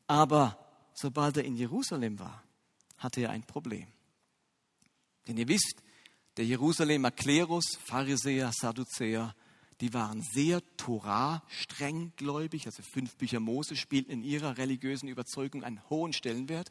Aber 0.06 0.62
sobald 0.94 1.37
er 1.37 1.44
in 1.44 1.57
Jerusalem 1.57 2.18
war, 2.18 2.42
hatte 2.98 3.20
er 3.20 3.31
ein 3.31 3.44
Problem. 3.44 3.88
Denn 5.26 5.37
ihr 5.37 5.48
wisst, 5.48 5.83
der 6.37 6.46
Jerusalemer 6.46 7.11
Klerus, 7.11 7.76
Pharisäer, 7.85 8.50
Sadduzäer, 8.52 9.35
die 9.83 9.92
waren 9.92 10.22
sehr 10.22 10.62
Torah 10.76 11.42
strenggläubig, 11.48 12.66
also 12.66 12.85
fünf 12.85 13.16
Bücher 13.16 13.40
Mose 13.40 13.74
spielten 13.74 14.12
in 14.12 14.22
ihrer 14.22 14.57
religiösen 14.57 15.09
Überzeugung 15.09 15.64
einen 15.64 15.83
hohen 15.90 16.12
Stellenwert. 16.12 16.68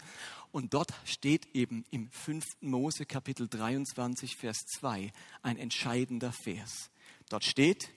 Und 0.54 0.74
dort 0.74 0.94
steht 1.04 1.54
eben 1.54 1.84
im 1.92 2.10
fünften 2.12 2.70
Mose 2.70 3.06
Kapitel 3.06 3.50
23, 3.50 4.38
Vers 4.38 4.60
2 4.80 5.12
ein 5.42 5.58
entscheidender 5.58 6.32
Vers. 6.32 6.90
Dort 7.28 7.44
steht, 7.44 7.90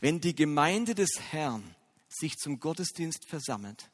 wenn 0.00 0.20
die 0.20 0.34
Gemeinde 0.34 0.94
des 0.94 1.10
Herrn 1.30 1.74
sich 2.08 2.36
zum 2.36 2.58
Gottesdienst 2.58 3.26
versammelt, 3.26 3.90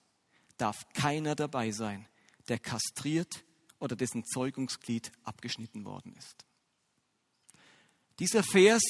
darf 0.56 0.86
keiner 0.94 1.34
dabei 1.34 1.70
sein, 1.70 2.06
der 2.48 2.58
kastriert 2.58 3.44
oder 3.78 3.96
dessen 3.96 4.24
Zeugungsglied 4.24 5.12
abgeschnitten 5.24 5.84
worden 5.84 6.14
ist. 6.18 6.44
Dieser 8.18 8.42
Vers 8.42 8.82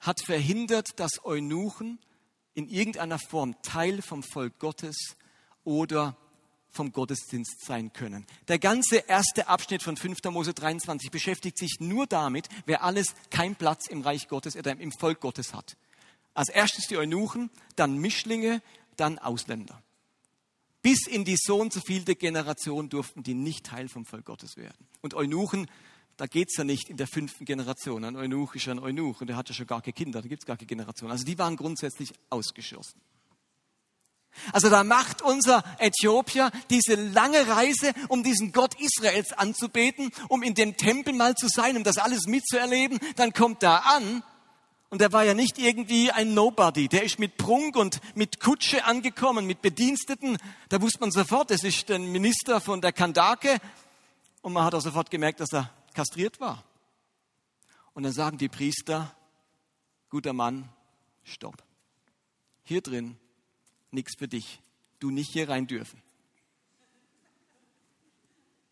hat 0.00 0.20
verhindert, 0.24 1.00
dass 1.00 1.24
Eunuchen 1.24 1.98
in 2.54 2.68
irgendeiner 2.68 3.18
Form 3.18 3.60
Teil 3.62 4.02
vom 4.02 4.22
Volk 4.22 4.58
Gottes 4.58 5.16
oder 5.64 6.16
vom 6.70 6.92
Gottesdienst 6.92 7.64
sein 7.64 7.92
können. 7.92 8.26
Der 8.48 8.58
ganze 8.58 8.98
erste 8.98 9.48
Abschnitt 9.48 9.82
von 9.82 9.96
5. 9.96 10.18
Mose 10.30 10.54
23 10.54 11.10
beschäftigt 11.10 11.58
sich 11.58 11.76
nur 11.80 12.06
damit, 12.06 12.48
wer 12.66 12.84
alles 12.84 13.14
keinen 13.30 13.56
Platz 13.56 13.88
im 13.88 14.02
Reich 14.02 14.28
Gottes 14.28 14.56
oder 14.56 14.72
im 14.72 14.92
Volk 14.92 15.20
Gottes 15.20 15.54
hat. 15.54 15.76
Als 16.34 16.50
erstes 16.50 16.86
die 16.86 16.98
Eunuchen, 16.98 17.50
dann 17.76 17.96
Mischlinge, 17.98 18.62
dann 18.96 19.18
Ausländer. 19.18 19.82
Bis 20.86 21.08
in 21.08 21.24
die 21.24 21.36
so 21.36 21.56
und 21.56 21.72
so 21.72 21.80
vielte 21.80 22.14
Generation 22.14 22.88
durften 22.88 23.24
die 23.24 23.34
nicht 23.34 23.66
Teil 23.66 23.88
vom 23.88 24.06
Volk 24.06 24.24
Gottes 24.24 24.56
werden. 24.56 24.86
Und 25.02 25.14
Eunuchen, 25.14 25.68
da 26.16 26.28
geht 26.28 26.46
es 26.48 26.56
ja 26.58 26.62
nicht 26.62 26.88
in 26.88 26.96
der 26.96 27.08
fünften 27.08 27.44
Generation. 27.44 28.04
Ein 28.04 28.14
Eunuch 28.14 28.54
ist 28.54 28.68
ein 28.68 28.78
Eunuch 28.78 29.20
und 29.20 29.26
der 29.26 29.36
hat 29.36 29.48
ja 29.48 29.54
schon 29.56 29.66
gar 29.66 29.82
keine 29.82 29.94
Kinder, 29.94 30.22
da 30.22 30.28
gibt 30.28 30.44
es 30.44 30.46
gar 30.46 30.56
keine 30.56 30.68
Generation. 30.68 31.10
Also 31.10 31.24
die 31.24 31.36
waren 31.40 31.56
grundsätzlich 31.56 32.12
ausgeschlossen. 32.30 33.00
Also 34.52 34.70
da 34.70 34.84
macht 34.84 35.22
unser 35.22 35.64
Äthiopier 35.80 36.52
diese 36.70 36.94
lange 36.94 37.48
Reise, 37.48 37.92
um 38.06 38.22
diesen 38.22 38.52
Gott 38.52 38.76
Israels 38.78 39.32
anzubeten, 39.32 40.12
um 40.28 40.44
in 40.44 40.54
dem 40.54 40.76
Tempel 40.76 41.14
mal 41.14 41.34
zu 41.34 41.48
sein, 41.48 41.76
um 41.76 41.82
das 41.82 41.98
alles 41.98 42.28
mitzuerleben. 42.28 43.00
Dann 43.16 43.32
kommt 43.32 43.64
da 43.64 43.78
an 43.78 44.22
und 44.88 45.02
er 45.02 45.12
war 45.12 45.24
ja 45.24 45.34
nicht 45.34 45.58
irgendwie 45.58 46.12
ein 46.12 46.34
Nobody. 46.34 46.88
Der 46.88 47.02
ist 47.02 47.18
mit 47.18 47.36
Prunk 47.36 47.76
und 47.76 48.00
mit 48.14 48.38
Kutsche 48.40 48.84
angekommen, 48.84 49.46
mit 49.46 49.60
Bediensteten. 49.60 50.38
Da 50.68 50.80
wusste 50.80 51.00
man 51.00 51.10
sofort, 51.10 51.50
das 51.50 51.64
ist 51.64 51.88
der 51.88 51.98
Minister 51.98 52.60
von 52.60 52.80
der 52.80 52.92
Kandake. 52.92 53.58
Und 54.42 54.52
man 54.52 54.64
hat 54.64 54.74
auch 54.74 54.80
sofort 54.80 55.10
gemerkt, 55.10 55.40
dass 55.40 55.52
er 55.52 55.70
kastriert 55.92 56.38
war. 56.38 56.64
Und 57.94 58.04
dann 58.04 58.12
sagen 58.12 58.38
die 58.38 58.48
Priester, 58.48 59.16
guter 60.08 60.32
Mann, 60.32 60.68
stopp. 61.24 61.64
Hier 62.62 62.80
drin, 62.80 63.16
nichts 63.90 64.14
für 64.16 64.28
dich. 64.28 64.60
Du 65.00 65.10
nicht 65.10 65.32
hier 65.32 65.48
rein 65.48 65.66
dürfen. 65.66 66.00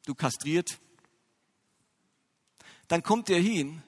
Du 0.06 0.14
kastriert. 0.14 0.78
Dann 2.86 3.02
kommt 3.02 3.30
er 3.30 3.40
hin 3.40 3.82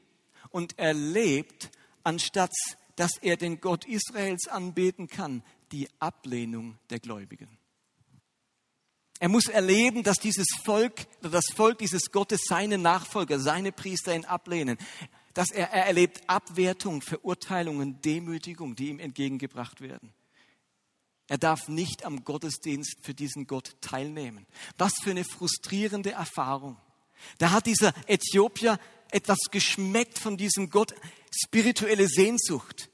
und 0.51 0.79
erlebt, 0.79 1.71
anstatt 2.07 2.53
dass 2.97 3.12
er 3.21 3.37
den 3.37 3.61
Gott 3.61 3.85
Israels 3.85 4.49
anbeten 4.49 5.07
kann, 5.07 5.42
die 5.71 5.88
Ablehnung 6.01 6.79
der 6.90 6.99
Gläubigen. 6.99 7.59
Er 9.19 9.29
muss 9.29 9.47
erleben, 9.47 10.03
dass 10.03 10.16
dieses 10.19 10.47
Volk, 10.64 11.07
das 11.23 11.47
Volk 11.55 11.79
dieses 11.79 12.11
Gottes 12.11 12.42
seine 12.47 12.77
Nachfolger, 12.77 13.38
seine 13.38 13.73
Priester 13.73 14.14
ihn 14.14 14.25
ablehnen. 14.25 14.77
Dass 15.33 15.51
er, 15.51 15.71
er 15.71 15.87
erlebt 15.87 16.23
Abwertung, 16.27 17.03
Verurteilungen, 17.03 18.01
Demütigung, 18.01 18.77
die 18.77 18.88
ihm 18.88 18.99
entgegengebracht 18.99 19.81
werden. 19.81 20.12
Er 21.29 21.38
darf 21.38 21.69
nicht 21.69 22.05
am 22.05 22.25
Gottesdienst 22.25 22.99
für 23.03 23.14
diesen 23.14 23.47
Gott 23.47 23.77
teilnehmen. 23.81 24.47
Was 24.79 24.95
für 25.03 25.11
eine 25.11 25.25
frustrierende 25.25 26.12
Erfahrung. 26.12 26.77
Da 27.38 27.51
hat 27.51 27.66
dieser 27.66 27.92
Äthiopier 28.07 28.79
etwas 29.11 29.38
geschmeckt 29.51 30.19
von 30.19 30.37
diesem 30.37 30.71
Gott, 30.71 30.95
spirituelle 31.44 32.09
Sehnsucht. 32.09 32.90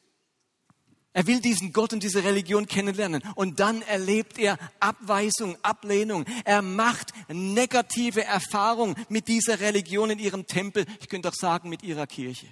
Er 1.15 1.27
will 1.27 1.41
diesen 1.41 1.73
Gott 1.73 1.93
und 1.93 2.03
diese 2.03 2.25
Religion 2.25 2.67
kennenlernen. 2.67 3.23
Und 3.35 3.61
dann 3.61 3.83
erlebt 3.83 4.39
er 4.39 4.59
Abweisung, 4.81 5.59
Ablehnung. 5.63 6.25
Er 6.45 6.63
macht 6.63 7.13
negative 7.29 8.25
Erfahrungen 8.25 8.97
mit 9.11 9.29
dieser 9.29 9.61
Religion 9.61 10.11
in 10.11 10.19
ihrem 10.19 10.47
Tempel. 10.47 10.87
Ich 11.01 11.09
könnte 11.09 11.29
auch 11.29 11.35
sagen, 11.35 11.69
mit 11.69 11.83
ihrer 11.83 12.07
Kirche. 12.07 12.47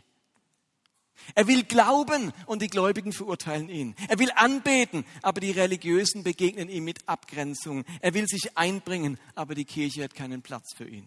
Er 1.35 1.47
will 1.47 1.65
glauben 1.65 2.33
und 2.47 2.63
die 2.63 2.69
Gläubigen 2.69 3.13
verurteilen 3.13 3.69
ihn. 3.69 3.95
Er 4.09 4.19
will 4.19 4.31
anbeten, 4.35 5.05
aber 5.23 5.41
die 5.41 5.51
Religiösen 5.51 6.23
begegnen 6.23 6.69
ihm 6.69 6.85
mit 6.85 7.09
Abgrenzung. 7.09 7.85
Er 8.01 8.15
will 8.15 8.27
sich 8.27 8.57
einbringen, 8.57 9.19
aber 9.35 9.55
die 9.55 9.65
Kirche 9.65 10.05
hat 10.05 10.15
keinen 10.15 10.43
Platz 10.43 10.75
für 10.77 10.89
ihn. 10.89 11.07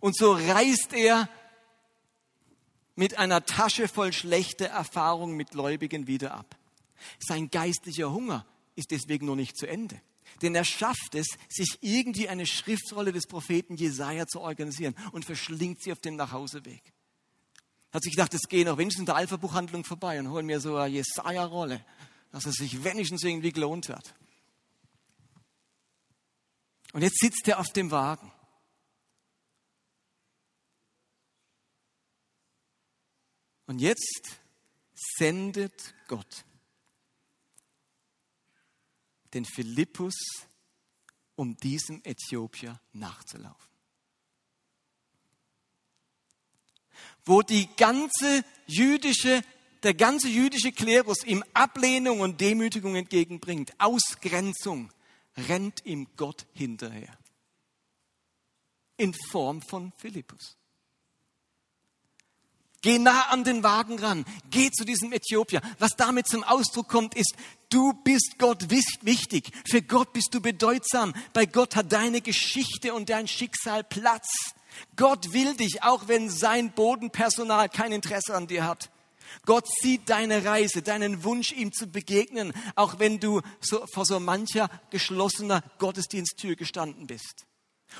Und 0.00 0.16
so 0.16 0.32
reist 0.32 0.92
er 0.92 1.28
mit 2.96 3.18
einer 3.18 3.44
Tasche 3.44 3.88
voll 3.88 4.12
schlechter 4.12 4.66
Erfahrungen 4.66 5.36
mit 5.36 5.50
Gläubigen 5.50 6.06
wieder 6.06 6.34
ab. 6.34 6.56
Sein 7.20 7.50
geistlicher 7.50 8.10
Hunger 8.12 8.46
ist 8.74 8.90
deswegen 8.90 9.26
noch 9.26 9.36
nicht 9.36 9.56
zu 9.56 9.66
Ende. 9.66 10.00
Denn 10.42 10.54
er 10.54 10.64
schafft 10.64 11.14
es, 11.14 11.26
sich 11.48 11.78
irgendwie 11.82 12.28
eine 12.28 12.46
Schriftrolle 12.46 13.12
des 13.12 13.26
Propheten 13.26 13.76
Jesaja 13.76 14.26
zu 14.26 14.40
organisieren 14.40 14.94
und 15.12 15.24
verschlingt 15.24 15.82
sie 15.82 15.92
auf 15.92 16.00
dem 16.00 16.16
Nachhauseweg. 16.16 16.82
Hat 17.92 18.02
sich 18.02 18.12
gedacht, 18.12 18.34
es 18.34 18.48
geht 18.48 18.66
noch 18.66 18.76
wenigstens 18.76 19.02
in 19.02 19.06
der 19.06 19.16
Alpha-Buchhandlung 19.16 19.84
vorbei 19.84 20.18
und 20.18 20.30
holen 20.30 20.46
mir 20.46 20.60
so 20.60 20.76
eine 20.76 20.94
Jesaja-Rolle, 20.94 21.84
dass 22.32 22.46
es 22.46 22.56
sich 22.56 22.82
wenigstens 22.82 23.22
irgendwie 23.22 23.52
gelohnt 23.52 23.88
hat. 23.88 24.14
Und 26.92 27.02
jetzt 27.02 27.20
sitzt 27.20 27.46
er 27.46 27.60
auf 27.60 27.68
dem 27.68 27.90
Wagen 27.90 28.32
Und 33.66 33.80
jetzt 33.80 34.38
sendet 34.94 35.94
Gott 36.06 36.44
den 39.34 39.44
Philippus, 39.44 40.14
um 41.34 41.56
diesem 41.56 42.00
Äthiopier 42.04 42.80
nachzulaufen. 42.92 43.66
Wo 47.24 47.42
die 47.42 47.68
ganze 47.76 48.44
jüdische, 48.66 49.42
der 49.82 49.94
ganze 49.94 50.28
jüdische 50.28 50.72
Klerus 50.72 51.24
ihm 51.24 51.44
Ablehnung 51.52 52.20
und 52.20 52.40
Demütigung 52.40 52.94
entgegenbringt, 52.94 53.78
Ausgrenzung, 53.78 54.92
rennt 55.36 55.84
ihm 55.84 56.06
Gott 56.16 56.46
hinterher. 56.54 57.18
In 58.96 59.12
Form 59.30 59.60
von 59.60 59.92
Philippus. 59.98 60.56
Geh 62.86 63.00
nah 63.00 63.22
an 63.30 63.42
den 63.42 63.64
Wagen 63.64 63.98
ran. 63.98 64.24
Geh 64.48 64.70
zu 64.70 64.84
diesem 64.84 65.12
Äthiopier. 65.12 65.60
Was 65.80 65.96
damit 65.96 66.28
zum 66.28 66.44
Ausdruck 66.44 66.86
kommt, 66.86 67.16
ist, 67.16 67.34
du 67.68 67.92
bist 68.04 68.36
Gott 68.38 68.70
wichtig. 68.70 69.50
Für 69.68 69.82
Gott 69.82 70.12
bist 70.12 70.32
du 70.32 70.40
bedeutsam. 70.40 71.12
Bei 71.32 71.46
Gott 71.46 71.74
hat 71.74 71.90
deine 71.90 72.20
Geschichte 72.20 72.94
und 72.94 73.10
dein 73.10 73.26
Schicksal 73.26 73.82
Platz. 73.82 74.28
Gott 74.94 75.32
will 75.32 75.56
dich, 75.56 75.82
auch 75.82 76.06
wenn 76.06 76.30
sein 76.30 76.70
Bodenpersonal 76.74 77.68
kein 77.70 77.90
Interesse 77.90 78.36
an 78.36 78.46
dir 78.46 78.64
hat. 78.64 78.88
Gott 79.46 79.66
sieht 79.82 80.08
deine 80.08 80.44
Reise, 80.44 80.80
deinen 80.80 81.24
Wunsch, 81.24 81.50
ihm 81.50 81.72
zu 81.72 81.88
begegnen, 81.88 82.52
auch 82.76 83.00
wenn 83.00 83.18
du 83.18 83.40
so, 83.60 83.84
vor 83.92 84.04
so 84.06 84.20
mancher 84.20 84.70
geschlossener 84.90 85.64
Gottesdiensttür 85.78 86.54
gestanden 86.54 87.08
bist. 87.08 87.45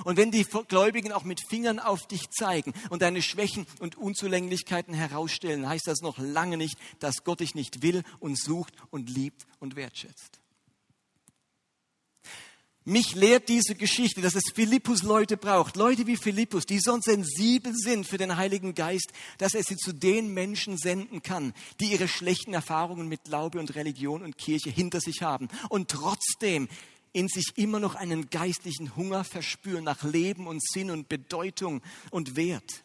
Und 0.05 0.17
wenn 0.17 0.31
die 0.31 0.45
Gläubigen 0.69 1.13
auch 1.13 1.25
mit 1.25 1.41
Fingern 1.49 1.79
auf 1.79 2.07
dich 2.07 2.31
zeigen 2.31 2.73
und 2.91 3.03
deine 3.03 3.23
Schwächen 3.23 3.67
und 3.79 3.97
Unzulänglichkeiten 3.97 4.95
herausstellen, 4.95 5.69
heißt 5.69 5.87
das 5.87 6.01
noch 6.01 6.19
lange 6.19 6.57
nicht, 6.57 6.79
dass 6.99 7.25
Gott 7.25 7.41
dich 7.41 7.55
nicht 7.55 7.83
will 7.83 8.03
und 8.19 8.39
sucht 8.39 8.75
und 8.91 9.09
liebt 9.09 9.47
und 9.59 9.77
wertschätzt. 9.77 10.41
Mich 12.89 13.17
lehrt 13.17 13.49
diese 13.49 13.75
Geschichte, 13.75 14.21
dass 14.21 14.37
es 14.37 14.53
Philippus 14.55 15.03
Leute 15.03 15.37
braucht, 15.37 15.75
Leute 15.75 16.07
wie 16.07 16.17
Philippus, 16.17 16.67
die 16.67 16.79
so 16.79 16.97
sensibel 17.01 17.73
sind 17.75 18.07
für 18.07 18.17
den 18.17 18.37
Heiligen 18.37 18.77
Geist, 18.77 19.13
dass 19.39 19.55
er 19.55 19.65
sie 19.65 19.75
zu 19.75 19.93
den 19.93 20.33
Menschen 20.33 20.79
senden 20.79 21.21
kann, 21.21 21.53
die 21.81 21.91
ihre 21.91 22.07
schlechten 22.07 22.55
Erfahrungen 22.55 23.09
mit 23.09 23.25
Glaube 23.25 23.59
und 23.59 23.75
Religion 23.75 24.23
und 24.23 24.39
Kirche 24.39 24.71
hinter 24.71 25.01
sich 25.01 25.23
haben 25.23 25.49
und 25.69 25.89
trotzdem 25.91 26.69
in 27.17 27.29
sich 27.29 27.57
immer 27.57 27.81
noch 27.81 27.95
einen 27.95 28.29
geistlichen 28.29 28.95
Hunger 28.95 29.25
verspüren 29.25 29.85
nach 29.85 30.03
Leben 30.03 30.47
und 30.47 30.63
Sinn 30.63 30.91
und 30.91 31.09
Bedeutung 31.09 31.81
und 32.11 32.37
Wert. 32.37 32.85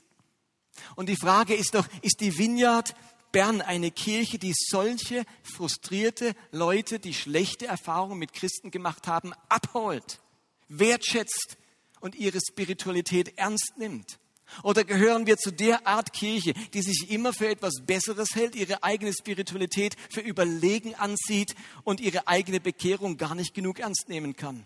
Und 0.95 1.09
die 1.09 1.17
Frage 1.17 1.53
ist 1.53 1.75
doch, 1.75 1.85
ist 2.01 2.21
die 2.21 2.37
Vineyard 2.37 2.95
Bern 3.33 3.61
eine 3.61 3.91
Kirche, 3.91 4.39
die 4.39 4.53
solche 4.55 5.25
frustrierte 5.43 6.33
Leute, 6.51 6.99
die 6.99 7.13
schlechte 7.13 7.67
Erfahrungen 7.67 8.19
mit 8.19 8.31
Christen 8.31 8.71
gemacht 8.71 9.05
haben, 9.05 9.33
abholt, 9.49 10.21
wertschätzt 10.69 11.57
und 11.99 12.15
ihre 12.15 12.39
Spiritualität 12.39 13.37
ernst 13.37 13.73
nimmt? 13.75 14.17
Oder 14.63 14.83
gehören 14.83 15.25
wir 15.25 15.37
zu 15.37 15.51
der 15.51 15.87
Art 15.87 16.13
Kirche, 16.13 16.53
die 16.73 16.81
sich 16.81 17.09
immer 17.09 17.33
für 17.33 17.47
etwas 17.47 17.81
Besseres 17.85 18.35
hält, 18.35 18.55
ihre 18.55 18.83
eigene 18.83 19.13
Spiritualität 19.13 19.95
für 20.09 20.21
überlegen 20.21 20.95
ansieht 20.95 21.55
und 21.83 21.99
ihre 21.99 22.27
eigene 22.27 22.59
Bekehrung 22.59 23.17
gar 23.17 23.35
nicht 23.35 23.53
genug 23.53 23.79
ernst 23.79 24.09
nehmen 24.09 24.35
kann? 24.35 24.65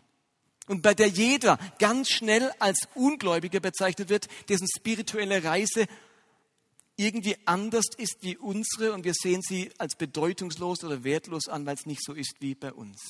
Und 0.68 0.82
bei 0.82 0.94
der 0.94 1.08
jeder 1.08 1.60
ganz 1.78 2.10
schnell 2.10 2.52
als 2.60 2.88
Ungläubiger 2.96 3.60
bezeichnet 3.60 4.10
wird, 4.10 4.28
dessen 4.50 4.68
spirituelle 4.76 5.44
Reise 5.44 5.86
irgendwie 6.98 7.36
anders 7.46 7.86
ist 7.98 8.18
wie 8.22 8.38
unsere 8.38 8.94
und 8.94 9.04
wir 9.04 9.14
sehen 9.14 9.42
sie 9.42 9.72
als 9.78 9.96
bedeutungslos 9.96 10.84
oder 10.84 11.04
wertlos 11.04 11.48
an, 11.48 11.66
weil 11.66 11.76
es 11.76 11.86
nicht 11.86 12.04
so 12.04 12.14
ist 12.14 12.36
wie 12.40 12.56
bei 12.56 12.74
uns. 12.74 13.02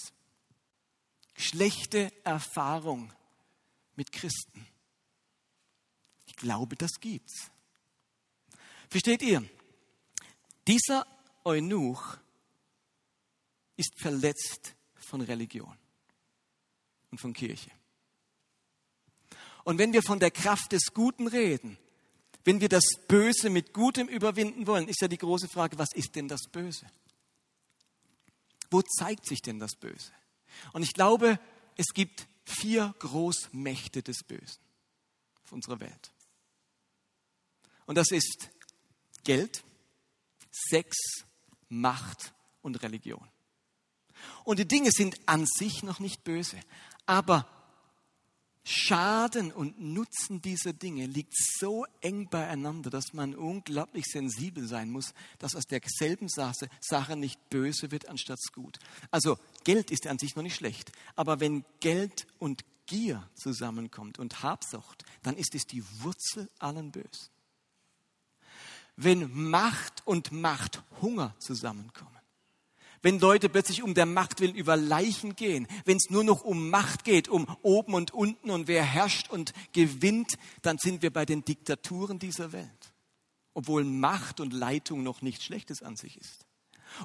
Schlechte 1.36 2.12
Erfahrung 2.24 3.14
mit 3.96 4.12
Christen. 4.12 4.66
Ich 6.46 6.48
glaube, 6.48 6.76
das 6.76 7.00
gibt's. 7.00 7.50
Versteht 8.88 9.24
ihr? 9.24 9.44
Dieser 10.68 11.08
Eunuch 11.44 12.20
ist 13.78 14.00
verletzt 14.00 14.76
von 14.96 15.22
Religion 15.22 15.76
und 17.10 17.20
von 17.20 17.34
Kirche. 17.34 17.72
Und 19.64 19.80
wenn 19.80 19.92
wir 19.92 20.04
von 20.04 20.20
der 20.20 20.30
Kraft 20.30 20.72
des 20.72 20.94
Guten 20.94 21.28
reden, 21.28 21.80
wenn 22.44 22.62
wir 22.62 22.70
das 22.70 22.86
Böse 23.08 23.50
mit 23.50 23.74
Gutem 23.74 24.08
überwinden 24.08 24.68
wollen, 24.68 24.88
ist 24.88 25.02
ja 25.02 25.08
die 25.08 25.18
große 25.18 25.48
Frage, 25.48 25.80
was 25.80 25.94
ist 25.96 26.16
denn 26.16 26.28
das 26.28 26.44
Böse? 26.52 26.86
Wo 28.70 28.84
zeigt 28.84 29.26
sich 29.26 29.42
denn 29.42 29.58
das 29.58 29.76
Böse? 29.76 30.12
Und 30.74 30.84
ich 30.84 30.94
glaube, 30.94 31.40
es 31.76 31.88
gibt 31.96 32.28
vier 32.44 32.94
Großmächte 33.00 34.04
des 34.04 34.24
Bösen 34.24 34.62
auf 35.44 35.52
unserer 35.52 35.80
Welt. 35.80 36.12
Und 37.86 37.96
das 37.96 38.12
ist 38.12 38.50
Geld, 39.24 39.64
Sex, 40.52 40.96
Macht 41.70 42.34
und 42.62 42.82
Religion. 42.82 43.28
Und 44.44 44.60
die 44.60 44.68
Dinge 44.68 44.92
sind 44.92 45.20
an 45.28 45.46
sich 45.46 45.84
noch 45.84 46.00
nicht 46.00 46.24
böse, 46.24 46.58
aber 47.06 47.48
Schaden 48.68 49.52
und 49.52 49.80
Nutzen 49.80 50.42
dieser 50.42 50.74
Dinge 50.74 51.06
liegt 51.06 51.36
so 51.60 51.86
eng 52.02 52.30
beieinander, 52.30 52.90
dass 52.90 53.14
man 53.14 53.36
unglaublich 53.36 54.06
sensibel 54.06 54.68
sein 54.68 54.90
muss, 54.90 55.14
dass 55.38 55.56
aus 55.56 55.66
derselben 55.66 56.28
Sache 56.30 57.16
nicht 57.16 57.50
böse 57.52 57.92
wird 57.92 58.08
anstatt 58.10 58.40
gut. 58.54 58.80
Also 59.12 59.38
Geld 59.66 59.92
ist 59.92 60.08
an 60.08 60.18
sich 60.18 60.36
noch 60.36 60.42
nicht 60.42 60.56
schlecht, 60.56 60.92
aber 61.16 61.40
wenn 61.40 61.64
Geld 61.80 62.26
und 62.40 62.66
Gier 62.88 63.30
zusammenkommt 63.36 64.18
und 64.18 64.42
Habsucht, 64.42 65.06
dann 65.22 65.38
ist 65.38 65.54
es 65.54 65.68
die 65.68 65.84
Wurzel 66.02 66.50
allen 66.58 66.92
Bösen. 66.92 67.35
Wenn 68.96 69.50
Macht 69.50 70.04
und 70.06 70.32
Machthunger 70.32 71.36
zusammenkommen, 71.40 72.16
wenn 73.06 73.20
Leute 73.20 73.50
plötzlich 73.50 73.84
um 73.84 73.94
der 73.94 74.08
Macht 74.08 74.40
willen 74.40 74.56
über 74.56 74.76
Leichen 74.76 75.36
gehen, 75.36 75.68
wenn 75.86 75.98
es 75.98 76.10
nur 76.10 76.24
noch 76.24 76.44
um 76.44 76.72
Macht 76.72 77.04
geht, 77.04 77.28
um 77.28 77.46
oben 77.62 77.94
und 77.94 78.12
unten 78.16 78.50
und 78.50 78.68
wer 78.68 78.84
herrscht 78.84 79.30
und 79.30 79.54
gewinnt, 79.74 80.40
dann 80.64 80.80
sind 80.80 81.04
wir 81.04 81.14
bei 81.14 81.24
den 81.24 81.46
Diktaturen 81.46 82.18
dieser 82.18 82.52
Welt. 82.52 82.94
Obwohl 83.54 83.84
Macht 83.84 84.40
und 84.40 84.54
Leitung 84.54 85.04
noch 85.04 85.22
nichts 85.22 85.46
Schlechtes 85.46 85.84
an 85.84 85.96
sich 85.96 86.18
ist. 86.18 86.48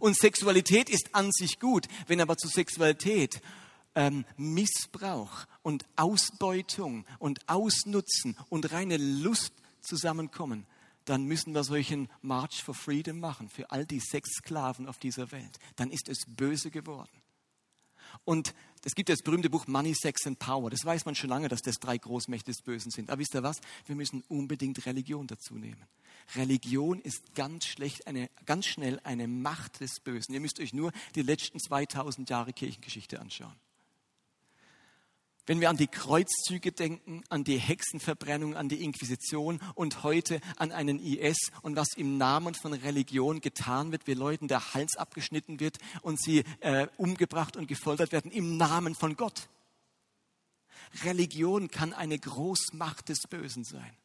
Und 0.00 0.16
Sexualität 0.16 0.88
ist 0.88 1.14
an 1.14 1.30
sich 1.32 1.60
gut, 1.60 1.86
wenn 2.06 2.22
aber 2.22 2.38
zu 2.38 2.48
Sexualität 2.48 3.42
ähm, 3.94 4.24
Missbrauch 4.38 5.46
und 5.62 5.84
Ausbeutung 5.96 7.04
und 7.18 7.46
Ausnutzen 7.46 8.38
und 8.48 8.72
reine 8.72 8.96
Lust 8.96 9.52
zusammenkommen, 9.82 10.66
dann 11.10 11.24
müssen 11.24 11.54
wir 11.54 11.64
solchen 11.64 12.08
March 12.22 12.62
for 12.62 12.72
Freedom 12.72 13.18
machen 13.18 13.48
für 13.48 13.68
all 13.72 13.84
die 13.84 13.98
Sexsklaven 13.98 14.86
auf 14.86 14.98
dieser 14.98 15.32
Welt. 15.32 15.58
Dann 15.74 15.90
ist 15.90 16.08
es 16.08 16.18
böse 16.24 16.70
geworden. 16.70 17.10
Und 18.24 18.54
es 18.84 18.94
gibt 18.94 19.08
das 19.08 19.18
berühmte 19.18 19.50
Buch 19.50 19.66
Money, 19.66 19.92
Sex 19.92 20.24
and 20.28 20.38
Power. 20.38 20.70
Das 20.70 20.84
weiß 20.84 21.06
man 21.06 21.16
schon 21.16 21.28
lange, 21.28 21.48
dass 21.48 21.62
das 21.62 21.80
drei 21.80 21.98
Großmächte 21.98 22.52
des 22.52 22.62
Bösen 22.62 22.92
sind. 22.92 23.10
Aber 23.10 23.18
wisst 23.18 23.34
ihr 23.34 23.42
was? 23.42 23.60
Wir 23.86 23.96
müssen 23.96 24.22
unbedingt 24.28 24.86
Religion 24.86 25.26
dazu 25.26 25.54
nehmen. 25.54 25.84
Religion 26.36 27.00
ist 27.00 27.34
ganz 27.34 27.66
schlecht, 27.66 28.06
eine, 28.06 28.30
ganz 28.46 28.66
schnell 28.66 29.00
eine 29.02 29.26
Macht 29.26 29.80
des 29.80 29.98
Bösen. 29.98 30.32
Ihr 30.32 30.40
müsst 30.40 30.60
euch 30.60 30.72
nur 30.72 30.92
die 31.16 31.22
letzten 31.22 31.58
2000 31.58 32.30
Jahre 32.30 32.52
Kirchengeschichte 32.52 33.20
anschauen. 33.20 33.56
Wenn 35.46 35.60
wir 35.60 35.70
an 35.70 35.76
die 35.76 35.88
Kreuzzüge 35.88 36.72
denken, 36.72 37.24
an 37.28 37.44
die 37.44 37.58
Hexenverbrennung, 37.58 38.56
an 38.56 38.68
die 38.68 38.84
Inquisition 38.84 39.60
und 39.74 40.02
heute 40.02 40.40
an 40.56 40.70
einen 40.70 40.98
IS 40.98 41.50
und 41.62 41.76
was 41.76 41.88
im 41.96 42.18
Namen 42.18 42.54
von 42.54 42.72
Religion 42.72 43.40
getan 43.40 43.90
wird, 43.90 44.06
wie 44.06 44.14
Leuten 44.14 44.48
der 44.48 44.74
Hals 44.74 44.96
abgeschnitten 44.96 45.58
wird 45.60 45.78
und 46.02 46.20
sie 46.20 46.44
äh, 46.60 46.86
umgebracht 46.96 47.56
und 47.56 47.66
gefoltert 47.66 48.12
werden 48.12 48.30
im 48.30 48.56
Namen 48.56 48.94
von 48.94 49.16
Gott. 49.16 49.48
Religion 51.04 51.70
kann 51.70 51.92
eine 51.92 52.18
Großmacht 52.18 53.08
des 53.08 53.20
Bösen 53.28 53.64
sein. 53.64 53.96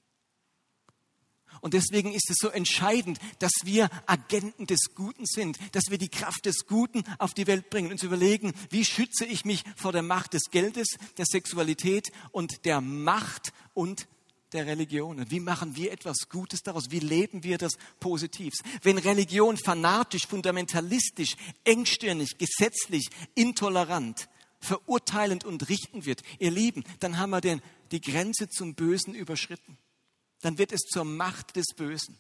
Und 1.62 1.74
deswegen 1.74 2.14
ist 2.14 2.30
es 2.30 2.38
so 2.40 2.50
entscheidend, 2.50 3.20
dass 3.40 3.52
wir 3.64 3.90
Agenten 4.06 4.68
des 4.68 4.94
Guten 4.96 5.26
sind, 5.26 5.58
dass 5.72 5.90
wir 5.90 5.98
die 5.98 6.10
Kraft 6.10 6.46
des 6.46 6.66
Guten 6.68 7.04
auf 7.18 7.34
die 7.34 7.48
Welt 7.48 7.70
bringen 7.70 7.92
und 7.92 8.00
zu 8.00 8.08
überlegen, 8.08 8.54
wie 8.70 8.86
schütze 8.86 9.26
ich 9.26 9.46
mich 9.46 9.64
vor 9.76 9.92
der 9.92 10.04
Macht 10.04 10.34
des 10.34 10.52
Geldes, 10.52 10.88
der 11.18 11.26
Sexualität 11.26 12.12
und 12.32 12.66
der 12.66 12.82
Macht 12.82 13.54
und 13.74 14.08
der 14.54 14.66
Religion. 14.66 15.20
Und 15.20 15.32
wie 15.32 15.40
machen 15.40 15.76
wir 15.76 15.92
etwas 15.92 16.30
Gutes 16.30 16.62
daraus? 16.62 16.90
Wie 16.90 17.00
leben 17.00 17.44
wir 17.44 17.58
das 17.58 17.74
positiv? 18.00 18.54
Wenn 18.82 18.98
Religion 18.98 19.58
fanatisch, 19.58 20.28
fundamentalistisch, 20.28 21.36
engstirnig, 21.64 22.38
gesetzlich, 22.38 23.10
intolerant, 23.36 24.30
verurteilend 24.60 25.44
und 25.44 25.70
richten 25.70 26.06
wird, 26.06 26.22
ihr 26.40 26.52
Lieben, 26.52 26.84
dann 27.00 27.18
haben 27.18 27.32
wir 27.32 27.42
den, 27.42 27.62
die 27.92 28.02
Grenze 28.02 28.50
zum 28.50 28.76
Bösen 28.76 29.14
überschritten 29.14 29.78
dann 30.46 30.60
wird 30.60 30.72
es 30.72 30.82
zur 30.82 31.06
Macht 31.06 31.56
des 31.56 31.74
Bösen. 31.76 32.20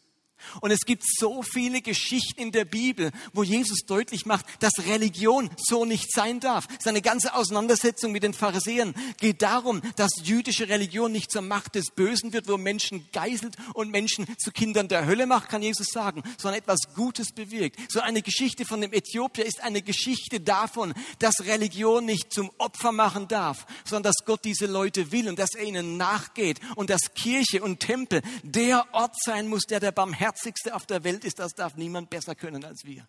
Und 0.62 0.72
es 0.72 0.82
gibt 0.82 1.04
so 1.06 1.42
viele 1.42 1.82
Geschichten 1.82 2.42
in 2.42 2.52
der 2.52 2.66
Bibel, 2.66 3.12
wo 3.34 3.44
Jesus 3.44 3.80
deutlich 3.86 4.26
macht, 4.26 4.46
dass 4.60 4.74
Religion 4.86 5.50
so 5.58 5.86
nicht 5.86 6.12
sein 6.12 6.40
darf. 6.40 6.68
Seine 6.80 7.02
ganze 7.02 7.34
Auseinandersetzung 7.34 8.12
mit 8.12 8.24
den 8.24 8.34
Pharisäern 8.34 8.94
geht 9.20 9.42
darum, 9.42 9.82
dass 9.96 10.12
jüdische 10.24 10.70
Religion 10.70 11.12
nicht 11.12 11.32
zur 11.32 11.42
Macht 11.42 11.76
des 11.76 11.92
Bösen 11.92 12.34
wird, 12.34 12.48
wo 12.48 12.58
Menschen 12.58 13.08
geißelt 13.12 13.56
und 13.74 13.92
Menschen 13.92 14.26
zu 14.38 14.52
Kindern 14.52 14.88
der 14.88 15.06
Hölle 15.06 15.26
macht, 15.26 15.50
kann 15.50 15.62
Jesus 15.62 15.88
sagen, 15.92 16.24
sondern 16.38 16.60
etwas 16.60 16.80
Gutes 16.96 17.32
bewirkt. 17.32 17.80
So 17.90 18.00
eine 18.00 18.22
Geschichte 18.22 18.66
von 18.66 18.82
dem 18.82 18.94
Äthiopier 18.94 19.46
ist 19.46 19.62
eine 19.62 19.82
Geschichte 19.82 20.40
davon, 20.40 20.94
dass 21.20 21.46
Religion 21.46 22.06
nicht 22.06 22.34
zum 22.34 22.52
Opfer 22.58 22.92
machen 22.92 23.28
darf, 23.28 23.66
sondern 23.84 24.12
dass 24.14 24.26
Gott 24.26 24.46
diese 24.46 24.66
Leute 24.66 25.12
will 25.12 25.28
und 25.28 25.40
dass 25.40 25.56
er 25.56 25.64
ihnen 25.64 25.98
nachgeht 25.98 26.60
und 26.76 26.90
dass 26.90 27.14
Kirche 27.14 27.62
und 27.62 27.80
Tempel 27.80 28.22
der 28.44 28.86
Ort 28.94 29.16
sein 29.22 29.48
muss, 29.48 29.64
der 29.64 29.80
der 29.80 29.92
Barmherzigkeit 29.92 30.25
Herzigste 30.26 30.74
auf 30.74 30.88
der 30.88 31.04
Welt 31.04 31.24
ist, 31.24 31.38
das 31.38 31.54
darf 31.54 31.76
niemand 31.76 32.10
besser 32.10 32.34
können 32.34 32.66
als 32.66 32.84
wir. 32.84 33.08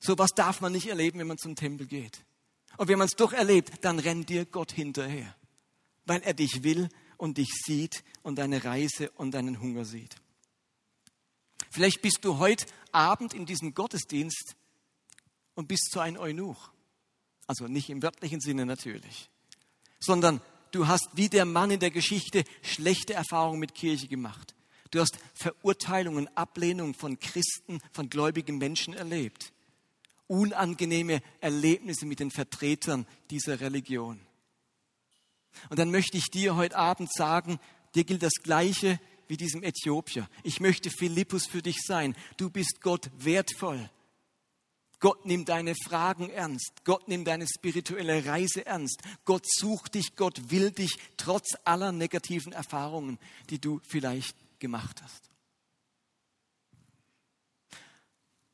So 0.00 0.16
was 0.16 0.30
darf 0.30 0.62
man 0.62 0.72
nicht 0.72 0.88
erleben, 0.88 1.18
wenn 1.18 1.26
man 1.26 1.36
zum 1.36 1.54
Tempel 1.54 1.86
geht. 1.86 2.24
Und 2.78 2.88
wenn 2.88 2.96
man 2.96 3.08
es 3.08 3.14
doch 3.14 3.34
erlebt, 3.34 3.84
dann 3.84 3.98
rennt 3.98 4.30
dir 4.30 4.46
Gott 4.46 4.72
hinterher, 4.72 5.36
weil 6.06 6.22
er 6.22 6.32
dich 6.32 6.62
will 6.62 6.88
und 7.18 7.36
dich 7.36 7.50
sieht 7.66 8.04
und 8.22 8.36
deine 8.36 8.64
Reise 8.64 9.10
und 9.10 9.32
deinen 9.32 9.60
Hunger 9.60 9.84
sieht. 9.84 10.16
Vielleicht 11.70 12.00
bist 12.00 12.20
du 12.22 12.38
heute 12.38 12.64
Abend 12.90 13.34
in 13.34 13.44
diesem 13.44 13.74
Gottesdienst 13.74 14.56
und 15.54 15.68
bist 15.68 15.90
so 15.92 16.00
ein 16.00 16.16
Eunuch. 16.16 16.70
Also 17.46 17.68
nicht 17.68 17.90
im 17.90 18.02
wörtlichen 18.02 18.40
Sinne 18.40 18.64
natürlich, 18.64 19.28
sondern 20.00 20.40
du 20.70 20.86
hast 20.86 21.10
wie 21.12 21.28
der 21.28 21.44
Mann 21.44 21.70
in 21.70 21.80
der 21.80 21.90
Geschichte 21.90 22.44
schlechte 22.62 23.12
Erfahrungen 23.12 23.60
mit 23.60 23.74
Kirche 23.74 24.08
gemacht. 24.08 24.54
Du 24.92 25.00
hast 25.00 25.18
Verurteilungen, 25.34 26.28
Ablehnung 26.36 26.94
von 26.94 27.18
Christen, 27.18 27.80
von 27.92 28.10
gläubigen 28.10 28.58
Menschen 28.58 28.92
erlebt. 28.92 29.52
Unangenehme 30.26 31.22
Erlebnisse 31.40 32.04
mit 32.06 32.20
den 32.20 32.30
Vertretern 32.30 33.06
dieser 33.30 33.60
Religion. 33.60 34.20
Und 35.70 35.78
dann 35.78 35.90
möchte 35.90 36.18
ich 36.18 36.30
dir 36.30 36.56
heute 36.56 36.76
Abend 36.76 37.10
sagen, 37.12 37.58
dir 37.94 38.04
gilt 38.04 38.22
das 38.22 38.34
Gleiche 38.42 39.00
wie 39.28 39.38
diesem 39.38 39.62
Äthiopier. 39.62 40.28
Ich 40.42 40.60
möchte 40.60 40.90
Philippus 40.90 41.46
für 41.46 41.62
dich 41.62 41.78
sein. 41.86 42.14
Du 42.36 42.50
bist 42.50 42.82
Gott 42.82 43.10
wertvoll. 43.16 43.88
Gott 45.00 45.24
nimmt 45.24 45.48
deine 45.48 45.74
Fragen 45.74 46.28
ernst. 46.28 46.84
Gott 46.84 47.08
nimmt 47.08 47.26
deine 47.26 47.46
spirituelle 47.48 48.26
Reise 48.26 48.66
ernst. 48.66 49.02
Gott 49.24 49.46
sucht 49.50 49.94
dich. 49.94 50.16
Gott 50.16 50.50
will 50.50 50.70
dich 50.70 50.98
trotz 51.16 51.56
aller 51.64 51.92
negativen 51.92 52.52
Erfahrungen, 52.52 53.18
die 53.48 53.58
du 53.58 53.80
vielleicht 53.88 54.36
gemacht 54.62 55.02
hast. 55.02 55.28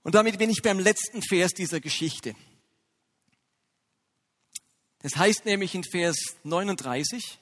Und 0.02 0.14
damit 0.14 0.38
bin 0.38 0.50
ich 0.50 0.62
beim 0.62 0.80
letzten 0.80 1.22
Vers 1.22 1.52
dieser 1.52 1.80
Geschichte. 1.80 2.34
Das 5.00 5.16
heißt 5.16 5.44
nämlich 5.44 5.74
in 5.74 5.84
Vers 5.84 6.16
39, 6.42 7.38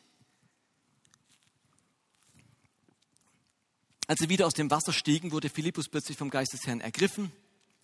als 4.09 4.19
sie 4.21 4.29
wieder 4.29 4.47
aus 4.47 4.55
dem 4.55 4.71
Wasser 4.71 4.93
stiegen, 4.93 5.31
wurde 5.31 5.49
Philippus 5.49 5.89
plötzlich 5.89 6.19
vom 6.19 6.29
Geist 6.29 6.53
des 6.53 6.67
Herrn 6.67 6.81
ergriffen, 6.81 7.33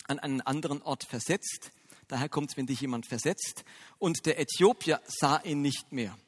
an 0.08 0.18
einen 0.18 0.40
anderen 0.40 0.82
Ort 0.82 1.04
versetzt. 1.04 1.70
Daher 2.08 2.28
kommt 2.28 2.50
es, 2.50 2.56
wenn 2.56 2.66
dich 2.66 2.80
jemand 2.80 3.06
versetzt. 3.06 3.64
Und 3.98 4.26
der 4.26 4.40
Äthiopier 4.40 5.00
sah 5.06 5.40
ihn 5.42 5.62
nicht 5.62 5.92
mehr. 5.92 6.18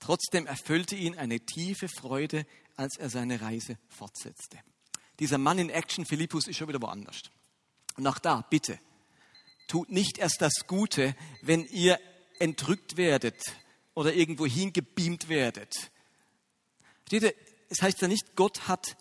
Trotzdem 0.00 0.46
erfüllte 0.46 0.96
ihn 0.96 1.16
eine 1.16 1.40
tiefe 1.40 1.88
Freude, 1.88 2.46
als 2.76 2.96
er 2.96 3.10
seine 3.10 3.40
Reise 3.40 3.78
fortsetzte. 3.88 4.58
Dieser 5.18 5.38
Mann 5.38 5.58
in 5.58 5.70
Action, 5.70 6.04
Philippus, 6.04 6.48
ist 6.48 6.56
schon 6.56 6.68
wieder 6.68 6.82
woanders. 6.82 7.22
Und 7.96 8.06
auch 8.06 8.18
da, 8.18 8.44
bitte, 8.50 8.78
tut 9.68 9.90
nicht 9.90 10.18
erst 10.18 10.42
das 10.42 10.66
Gute, 10.66 11.14
wenn 11.42 11.64
ihr 11.66 11.98
entrückt 12.38 12.96
werdet 12.96 13.40
oder 13.94 14.12
irgendwo 14.12 14.46
hingebeamt 14.46 15.28
werdet. 15.28 15.90
Steht 17.06 17.22
ihr, 17.22 17.34
es 17.68 17.82
heißt 17.82 18.00
ja 18.02 18.08
nicht, 18.08 18.34
Gott 18.34 18.66
hat 18.66 18.96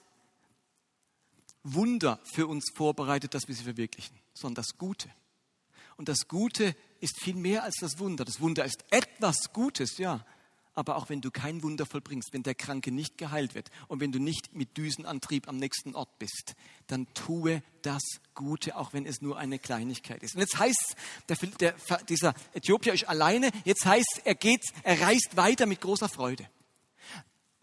Wunder 1.64 2.20
für 2.24 2.48
uns 2.48 2.72
vorbereitet, 2.76 3.34
dass 3.34 3.48
wir 3.48 3.56
sie 3.56 3.64
verwirklichen, 3.64 4.20
sondern 4.34 4.56
das 4.56 4.78
Gute. 4.78 5.10
Und 5.96 6.10
das 6.10 6.28
Gute 6.28 6.76
ist 7.00 7.20
viel 7.22 7.36
mehr 7.36 7.64
als 7.64 7.76
das 7.80 8.00
Wunder. 8.00 8.26
Das 8.26 8.42
Wunder 8.42 8.66
ist 8.66 8.84
etwas 8.90 9.54
Gutes, 9.54 9.98
ja. 9.98 10.26
Aber 10.76 10.96
auch 10.96 11.10
wenn 11.10 11.22
du 11.22 11.32
kein 11.32 11.62
Wunder 11.64 11.86
vollbringst, 11.86 12.34
wenn 12.34 12.44
der 12.44 12.56
Kranke 12.56 12.92
nicht 12.92 13.18
geheilt 13.18 13.56
wird 13.56 13.70
und 13.88 14.00
wenn 14.00 14.12
du 14.12 14.20
nicht 14.20 14.56
mit 14.56 14.76
Düsenantrieb 14.78 15.48
am 15.48 15.58
nächsten 15.58 15.96
Ort 15.96 16.18
bist, 16.20 16.56
dann 16.88 17.08
tue 17.14 17.62
das 17.82 18.02
Gute, 18.34 18.76
auch 18.76 18.94
wenn 18.94 19.06
es 19.06 19.22
nur 19.22 19.38
eine 19.38 19.60
Kleinigkeit 19.60 20.24
ist. 20.24 20.36
Und 20.36 20.42
jetzt 20.42 20.58
heißt 20.58 20.96
der, 21.30 21.38
der, 21.60 21.76
dieser 22.10 22.34
Äthiopier 22.54 22.94
ist 22.94 23.08
alleine, 23.08 23.52
jetzt 23.66 23.86
heißt 23.86 24.22
er 24.24 24.36
geht, 24.36 24.64
er 24.84 25.00
reist 25.02 25.36
weiter 25.36 25.66
mit 25.66 25.82
großer 25.82 26.10
Freude. 26.10 26.48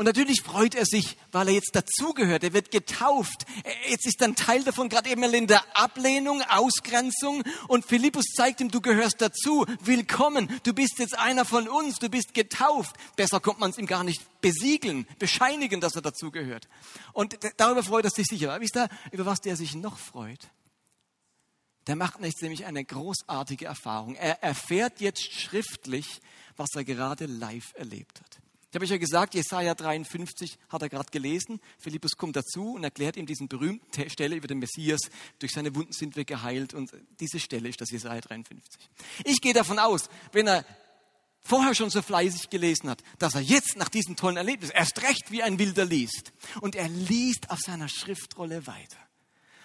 Und 0.01 0.07
natürlich 0.07 0.41
freut 0.41 0.75
er 0.75 0.87
sich, 0.87 1.19
weil 1.31 1.49
er 1.49 1.53
jetzt 1.53 1.73
dazugehört. 1.75 2.43
Er 2.43 2.55
wird 2.55 2.71
getauft. 2.71 3.45
Jetzt 3.87 4.07
ist 4.07 4.23
ein 4.23 4.35
Teil 4.35 4.65
davon 4.65 4.89
gerade 4.89 5.11
eben 5.11 5.23
in 5.25 5.47
der 5.47 5.63
Ablehnung, 5.77 6.41
Ausgrenzung. 6.41 7.43
Und 7.69 7.85
Philippus 7.85 8.25
zeigt 8.35 8.63
ihm, 8.63 8.71
du 8.71 8.81
gehörst 8.81 9.21
dazu. 9.21 9.67
Willkommen. 9.83 10.49
Du 10.63 10.73
bist 10.73 10.99
jetzt 11.01 11.19
einer 11.19 11.45
von 11.45 11.69
uns. 11.69 11.99
Du 11.99 12.09
bist 12.09 12.33
getauft. 12.33 12.97
Besser 13.17 13.41
kommt 13.41 13.61
man 13.61 13.73
es 13.73 13.77
ihm 13.77 13.85
gar 13.85 14.03
nicht 14.03 14.23
besiegeln, 14.41 15.07
bescheinigen, 15.19 15.83
dass 15.83 15.97
er 15.97 16.01
dazugehört. 16.01 16.67
Und 17.13 17.39
darüber 17.59 17.83
freut 17.83 18.07
er 18.07 18.11
sich 18.11 18.27
sicher. 18.27 18.55
Aber 18.55 18.63
wisst 18.63 18.79
ihr, 18.79 18.89
über 19.13 19.27
was 19.27 19.43
der 19.43 19.57
sich 19.57 19.75
noch 19.75 19.99
freut? 19.99 20.49
Der 21.89 21.97
macht 21.97 22.21
nämlich 22.21 22.65
eine 22.65 22.83
großartige 22.87 23.67
Erfahrung. 23.67 24.15
Er 24.15 24.43
erfährt 24.43 25.03
jetzt 25.03 25.31
schriftlich, 25.31 26.23
was 26.57 26.71
er 26.75 26.85
gerade 26.85 27.27
live 27.27 27.75
erlebt 27.75 28.23
hat. 28.23 28.41
Ich 28.71 28.77
habe 28.77 28.85
euch 28.85 28.91
ja 28.91 28.99
gesagt, 28.99 29.35
Jesaja 29.35 29.75
53 29.75 30.57
hat 30.69 30.83
er 30.83 30.89
gerade 30.89 31.11
gelesen. 31.11 31.61
Philippus 31.77 32.13
kommt 32.17 32.37
dazu 32.37 32.75
und 32.75 32.85
erklärt 32.85 33.17
ihm 33.17 33.27
diesen 33.27 33.49
berühmten 33.49 34.09
Stelle 34.09 34.37
über 34.37 34.47
den 34.47 34.61
Messias. 34.61 35.01
Durch 35.41 35.51
seine 35.51 35.75
Wunden 35.75 35.93
sind 35.93 36.15
wir 36.15 36.25
geheilt. 36.25 36.73
Und 36.73 36.93
diese 37.19 37.41
Stelle 37.41 37.69
ist 37.69 37.81
das 37.81 37.91
Jesaja 37.91 38.21
53. 38.21 38.89
Ich 39.25 39.41
gehe 39.41 39.55
davon 39.55 39.81
aus, 39.81 40.09
wenn 40.31 40.47
er 40.47 40.65
vorher 41.43 41.75
schon 41.75 41.91
so 41.91 42.01
fleißig 42.01 42.49
gelesen 42.49 42.89
hat, 42.91 43.03
dass 43.19 43.35
er 43.35 43.41
jetzt 43.41 43.77
nach 43.77 43.89
diesem 43.89 44.15
tollen 44.15 44.37
Erlebnis 44.37 44.71
erst 44.71 45.03
recht 45.03 45.33
wie 45.33 45.43
ein 45.43 45.59
Wilder 45.59 45.85
liest. 45.85 46.33
Und 46.61 46.77
er 46.77 46.89
liest 46.89 47.51
auf 47.51 47.59
seiner 47.59 47.89
Schriftrolle 47.89 48.69
weiter. 48.69 48.99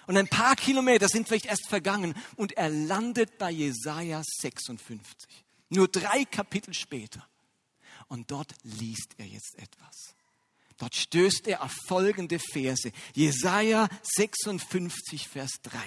Und 0.07 0.17
ein 0.17 0.27
paar 0.27 0.55
Kilometer 0.55 1.09
sind 1.09 1.27
vielleicht 1.27 1.45
erst 1.45 1.67
vergangen 1.67 2.15
und 2.37 2.53
er 2.53 2.69
landet 2.69 3.37
bei 3.37 3.51
Jesaja 3.51 4.23
56. 4.41 5.45
Nur 5.69 5.87
drei 5.89 6.25
Kapitel 6.25 6.73
später. 6.73 7.27
Und 8.07 8.31
dort 8.31 8.53
liest 8.63 9.15
er 9.17 9.25
jetzt 9.25 9.55
etwas. 9.57 10.15
Dort 10.77 10.95
stößt 10.95 11.47
er 11.47 11.63
auf 11.63 11.73
folgende 11.87 12.37
Verse. 12.39 12.91
Jesaja 13.13 13.87
56, 14.03 15.27
Vers 15.27 15.51
3. 15.63 15.79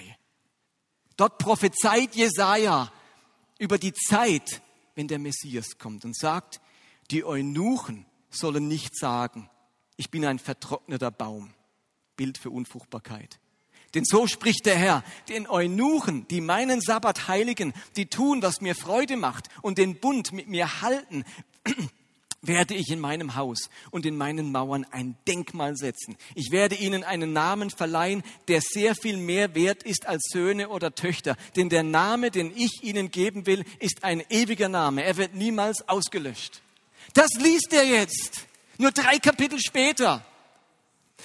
Dort 1.15 1.37
prophezeit 1.37 2.15
Jesaja 2.15 2.91
über 3.59 3.77
die 3.77 3.93
Zeit, 3.93 4.61
wenn 4.95 5.07
der 5.07 5.19
Messias 5.19 5.77
kommt 5.77 6.05
und 6.05 6.17
sagt, 6.17 6.59
die 7.11 7.23
Eunuchen 7.23 8.05
sollen 8.29 8.67
nicht 8.67 8.97
sagen, 8.97 9.49
ich 9.97 10.09
bin 10.09 10.25
ein 10.25 10.39
vertrockneter 10.39 11.11
Baum. 11.11 11.53
Bild 12.15 12.37
für 12.37 12.49
Unfruchtbarkeit. 12.49 13.39
Denn 13.93 14.03
so 14.05 14.27
spricht 14.27 14.65
der 14.65 14.75
Herr, 14.75 15.03
den 15.29 15.47
Eunuchen, 15.47 16.27
die 16.27 16.41
meinen 16.41 16.81
Sabbat 16.81 17.27
heiligen, 17.27 17.73
die 17.95 18.07
tun, 18.07 18.41
was 18.41 18.61
mir 18.61 18.75
Freude 18.75 19.17
macht 19.17 19.47
und 19.61 19.77
den 19.77 19.99
Bund 19.99 20.31
mit 20.31 20.47
mir 20.47 20.81
halten, 20.81 21.23
werde 22.41 22.73
ich 22.73 22.89
in 22.89 22.99
meinem 22.99 23.35
Haus 23.35 23.69
und 23.91 24.05
in 24.05 24.17
meinen 24.17 24.51
Mauern 24.51 24.85
ein 24.91 25.17
Denkmal 25.27 25.75
setzen. 25.75 26.15
Ich 26.35 26.51
werde 26.51 26.75
ihnen 26.75 27.03
einen 27.03 27.33
Namen 27.33 27.69
verleihen, 27.69 28.23
der 28.47 28.61
sehr 28.61 28.95
viel 28.95 29.17
mehr 29.17 29.55
wert 29.55 29.83
ist 29.83 30.07
als 30.07 30.29
Söhne 30.31 30.69
oder 30.69 30.95
Töchter. 30.95 31.35
Denn 31.55 31.69
der 31.69 31.83
Name, 31.83 32.31
den 32.31 32.55
ich 32.55 32.83
ihnen 32.83 33.11
geben 33.11 33.45
will, 33.45 33.63
ist 33.79 34.03
ein 34.03 34.23
ewiger 34.29 34.69
Name. 34.69 35.03
Er 35.03 35.17
wird 35.17 35.35
niemals 35.35 35.87
ausgelöscht. 35.87 36.61
Das 37.13 37.29
liest 37.37 37.73
er 37.73 37.85
jetzt. 37.85 38.45
Nur 38.77 38.91
drei 38.91 39.19
Kapitel 39.19 39.59
später. 39.59 40.25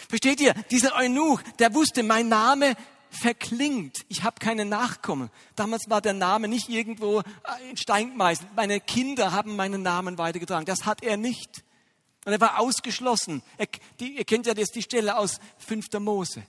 Versteht 0.08 0.40
ihr? 0.40 0.54
Dieser 0.70 0.96
Eunuch, 0.96 1.40
der 1.58 1.72
wusste, 1.74 2.02
mein 2.02 2.28
Name 2.28 2.74
verklingt. 3.14 4.04
Ich 4.08 4.22
habe 4.22 4.36
keine 4.38 4.64
Nachkommen. 4.64 5.30
Damals 5.56 5.88
war 5.88 6.00
der 6.00 6.12
Name 6.12 6.48
nicht 6.48 6.68
irgendwo 6.68 7.20
äh, 7.20 7.70
in 7.70 7.76
Stein 7.76 8.10
gemeißelt. 8.10 8.48
Meine 8.56 8.80
Kinder 8.80 9.32
haben 9.32 9.56
meinen 9.56 9.82
Namen 9.82 10.18
weitergetragen. 10.18 10.66
Das 10.66 10.84
hat 10.84 11.02
er 11.02 11.16
nicht. 11.16 11.64
Und 12.24 12.32
er 12.32 12.40
war 12.40 12.58
ausgeschlossen. 12.58 13.42
Er, 13.58 13.66
die, 14.00 14.16
ihr 14.16 14.24
kennt 14.24 14.46
ja 14.46 14.54
jetzt 14.54 14.74
die 14.74 14.82
Stelle 14.82 15.16
aus 15.16 15.38
5. 15.58 15.86
Mose. 16.00 16.42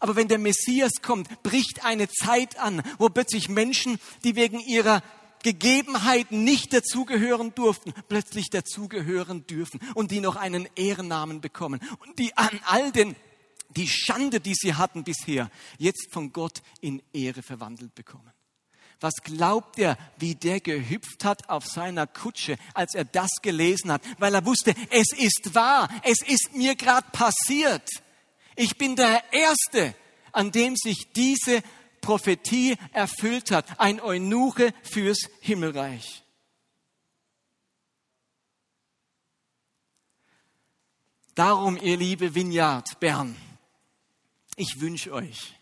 Aber 0.00 0.16
wenn 0.16 0.28
der 0.28 0.38
Messias 0.38 0.92
kommt, 1.02 1.42
bricht 1.42 1.84
eine 1.84 2.08
Zeit 2.08 2.58
an, 2.58 2.82
wo 2.98 3.08
plötzlich 3.08 3.48
Menschen, 3.48 3.98
die 4.24 4.36
wegen 4.36 4.60
ihrer 4.60 5.02
Gegebenheiten 5.42 6.44
nicht 6.44 6.72
dazugehören 6.72 7.54
durften, 7.54 7.92
plötzlich 8.08 8.48
dazugehören 8.50 9.46
dürfen 9.46 9.80
und 9.94 10.10
die 10.10 10.20
noch 10.20 10.36
einen 10.36 10.68
Ehrennamen 10.76 11.40
bekommen 11.40 11.80
und 12.06 12.18
die 12.18 12.36
an 12.36 12.60
all 12.64 12.92
den 12.92 13.16
die 13.74 13.88
Schande, 13.88 14.40
die 14.40 14.54
sie 14.54 14.74
hatten 14.74 15.04
bisher, 15.04 15.50
jetzt 15.78 16.08
von 16.12 16.32
Gott 16.32 16.62
in 16.80 17.02
Ehre 17.12 17.42
verwandelt 17.42 17.94
bekommen. 17.94 18.32
Was 19.00 19.14
glaubt 19.24 19.78
er, 19.80 19.98
wie 20.18 20.36
der 20.36 20.60
gehüpft 20.60 21.24
hat 21.24 21.48
auf 21.48 21.66
seiner 21.66 22.06
Kutsche, 22.06 22.56
als 22.72 22.94
er 22.94 23.04
das 23.04 23.30
gelesen 23.42 23.90
hat, 23.90 24.02
weil 24.18 24.34
er 24.34 24.46
wusste, 24.46 24.74
es 24.90 25.12
ist 25.12 25.54
wahr, 25.54 25.88
es 26.04 26.22
ist 26.22 26.54
mir 26.54 26.76
gerade 26.76 27.08
passiert. 27.10 27.88
Ich 28.54 28.78
bin 28.78 28.94
der 28.94 29.24
Erste, 29.32 29.96
an 30.30 30.52
dem 30.52 30.76
sich 30.76 31.12
diese 31.12 31.62
Prophetie 32.00 32.76
erfüllt 32.92 33.50
hat, 33.50 33.80
ein 33.80 34.00
Eunuche 34.00 34.72
fürs 34.82 35.28
Himmelreich. 35.40 36.22
Darum, 41.34 41.78
ihr 41.78 41.96
liebe 41.96 42.34
Vineyard 42.34 43.00
Bern, 43.00 43.34
ich 44.56 44.80
wünsche 44.80 45.12
euch, 45.12 45.54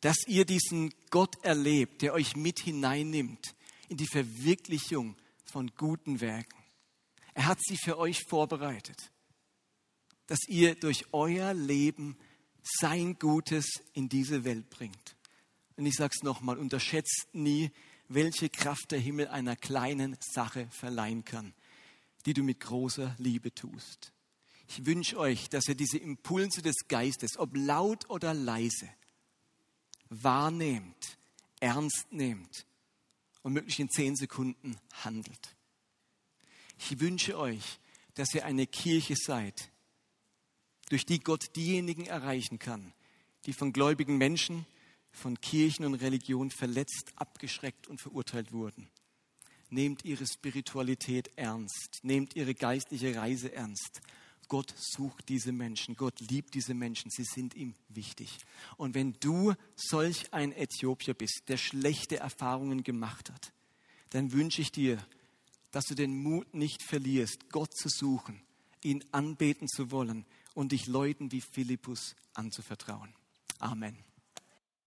dass 0.00 0.16
ihr 0.26 0.44
diesen 0.44 0.92
Gott 1.10 1.42
erlebt, 1.44 2.02
der 2.02 2.12
euch 2.12 2.36
mit 2.36 2.60
hineinnimmt 2.60 3.54
in 3.88 3.96
die 3.96 4.06
Verwirklichung 4.06 5.16
von 5.44 5.70
guten 5.76 6.20
Werken. 6.20 6.62
Er 7.34 7.46
hat 7.46 7.58
sie 7.62 7.76
für 7.76 7.98
euch 7.98 8.22
vorbereitet, 8.28 9.10
dass 10.26 10.40
ihr 10.48 10.74
durch 10.74 11.06
euer 11.12 11.54
Leben 11.54 12.16
sein 12.62 13.18
Gutes 13.18 13.66
in 13.92 14.08
diese 14.08 14.44
Welt 14.44 14.70
bringt. 14.70 15.16
Und 15.76 15.86
ich 15.86 15.94
sage 15.94 16.14
es 16.16 16.22
nochmal, 16.22 16.58
unterschätzt 16.58 17.28
nie, 17.32 17.70
welche 18.08 18.48
Kraft 18.48 18.90
der 18.90 19.00
Himmel 19.00 19.28
einer 19.28 19.56
kleinen 19.56 20.16
Sache 20.20 20.68
verleihen 20.70 21.24
kann, 21.24 21.52
die 22.26 22.34
du 22.34 22.42
mit 22.42 22.60
großer 22.60 23.14
Liebe 23.18 23.54
tust. 23.54 24.13
Ich 24.68 24.86
wünsche 24.86 25.18
euch, 25.18 25.48
dass 25.50 25.68
ihr 25.68 25.74
diese 25.74 25.98
Impulse 25.98 26.62
des 26.62 26.88
Geistes, 26.88 27.38
ob 27.38 27.56
laut 27.56 28.08
oder 28.08 28.32
leise, 28.32 28.88
wahrnehmt, 30.08 31.18
ernst 31.60 32.06
nehmt 32.10 32.66
und 33.42 33.52
möglich 33.52 33.78
in 33.80 33.90
zehn 33.90 34.16
Sekunden 34.16 34.76
handelt. 34.92 35.56
Ich 36.78 36.98
wünsche 37.00 37.38
euch, 37.38 37.78
dass 38.14 38.34
ihr 38.34 38.44
eine 38.44 38.66
Kirche 38.66 39.16
seid, 39.16 39.70
durch 40.88 41.06
die 41.06 41.20
Gott 41.20 41.56
diejenigen 41.56 42.06
erreichen 42.06 42.58
kann, 42.58 42.92
die 43.46 43.52
von 43.52 43.72
gläubigen 43.72 44.16
Menschen, 44.16 44.66
von 45.12 45.40
Kirchen 45.40 45.84
und 45.84 45.94
Religion 45.94 46.50
verletzt, 46.50 47.12
abgeschreckt 47.16 47.86
und 47.86 48.00
verurteilt 48.00 48.52
wurden. 48.52 48.88
Nehmt 49.70 50.04
ihre 50.04 50.26
Spiritualität 50.26 51.30
ernst, 51.36 52.00
nehmt 52.02 52.36
ihre 52.36 52.54
geistliche 52.54 53.16
Reise 53.16 53.52
ernst 53.52 54.00
Gott 54.48 54.74
sucht 54.76 55.28
diese 55.28 55.52
Menschen, 55.52 55.96
Gott 55.96 56.20
liebt 56.20 56.54
diese 56.54 56.74
Menschen, 56.74 57.10
sie 57.10 57.24
sind 57.24 57.54
ihm 57.54 57.74
wichtig. 57.88 58.38
Und 58.76 58.94
wenn 58.94 59.14
du 59.20 59.54
solch 59.76 60.32
ein 60.32 60.52
Äthiopier 60.52 61.14
bist, 61.14 61.42
der 61.48 61.56
schlechte 61.56 62.18
Erfahrungen 62.18 62.82
gemacht 62.82 63.30
hat, 63.30 63.52
dann 64.10 64.32
wünsche 64.32 64.62
ich 64.62 64.70
dir, 64.70 65.04
dass 65.70 65.86
du 65.86 65.94
den 65.94 66.22
Mut 66.22 66.54
nicht 66.54 66.82
verlierst, 66.82 67.50
Gott 67.50 67.74
zu 67.74 67.88
suchen, 67.88 68.40
ihn 68.82 69.04
anbeten 69.12 69.68
zu 69.68 69.90
wollen 69.90 70.24
und 70.54 70.72
dich 70.72 70.86
Leuten 70.86 71.32
wie 71.32 71.40
Philippus 71.40 72.14
anzuvertrauen. 72.34 73.12
Amen. 73.58 73.96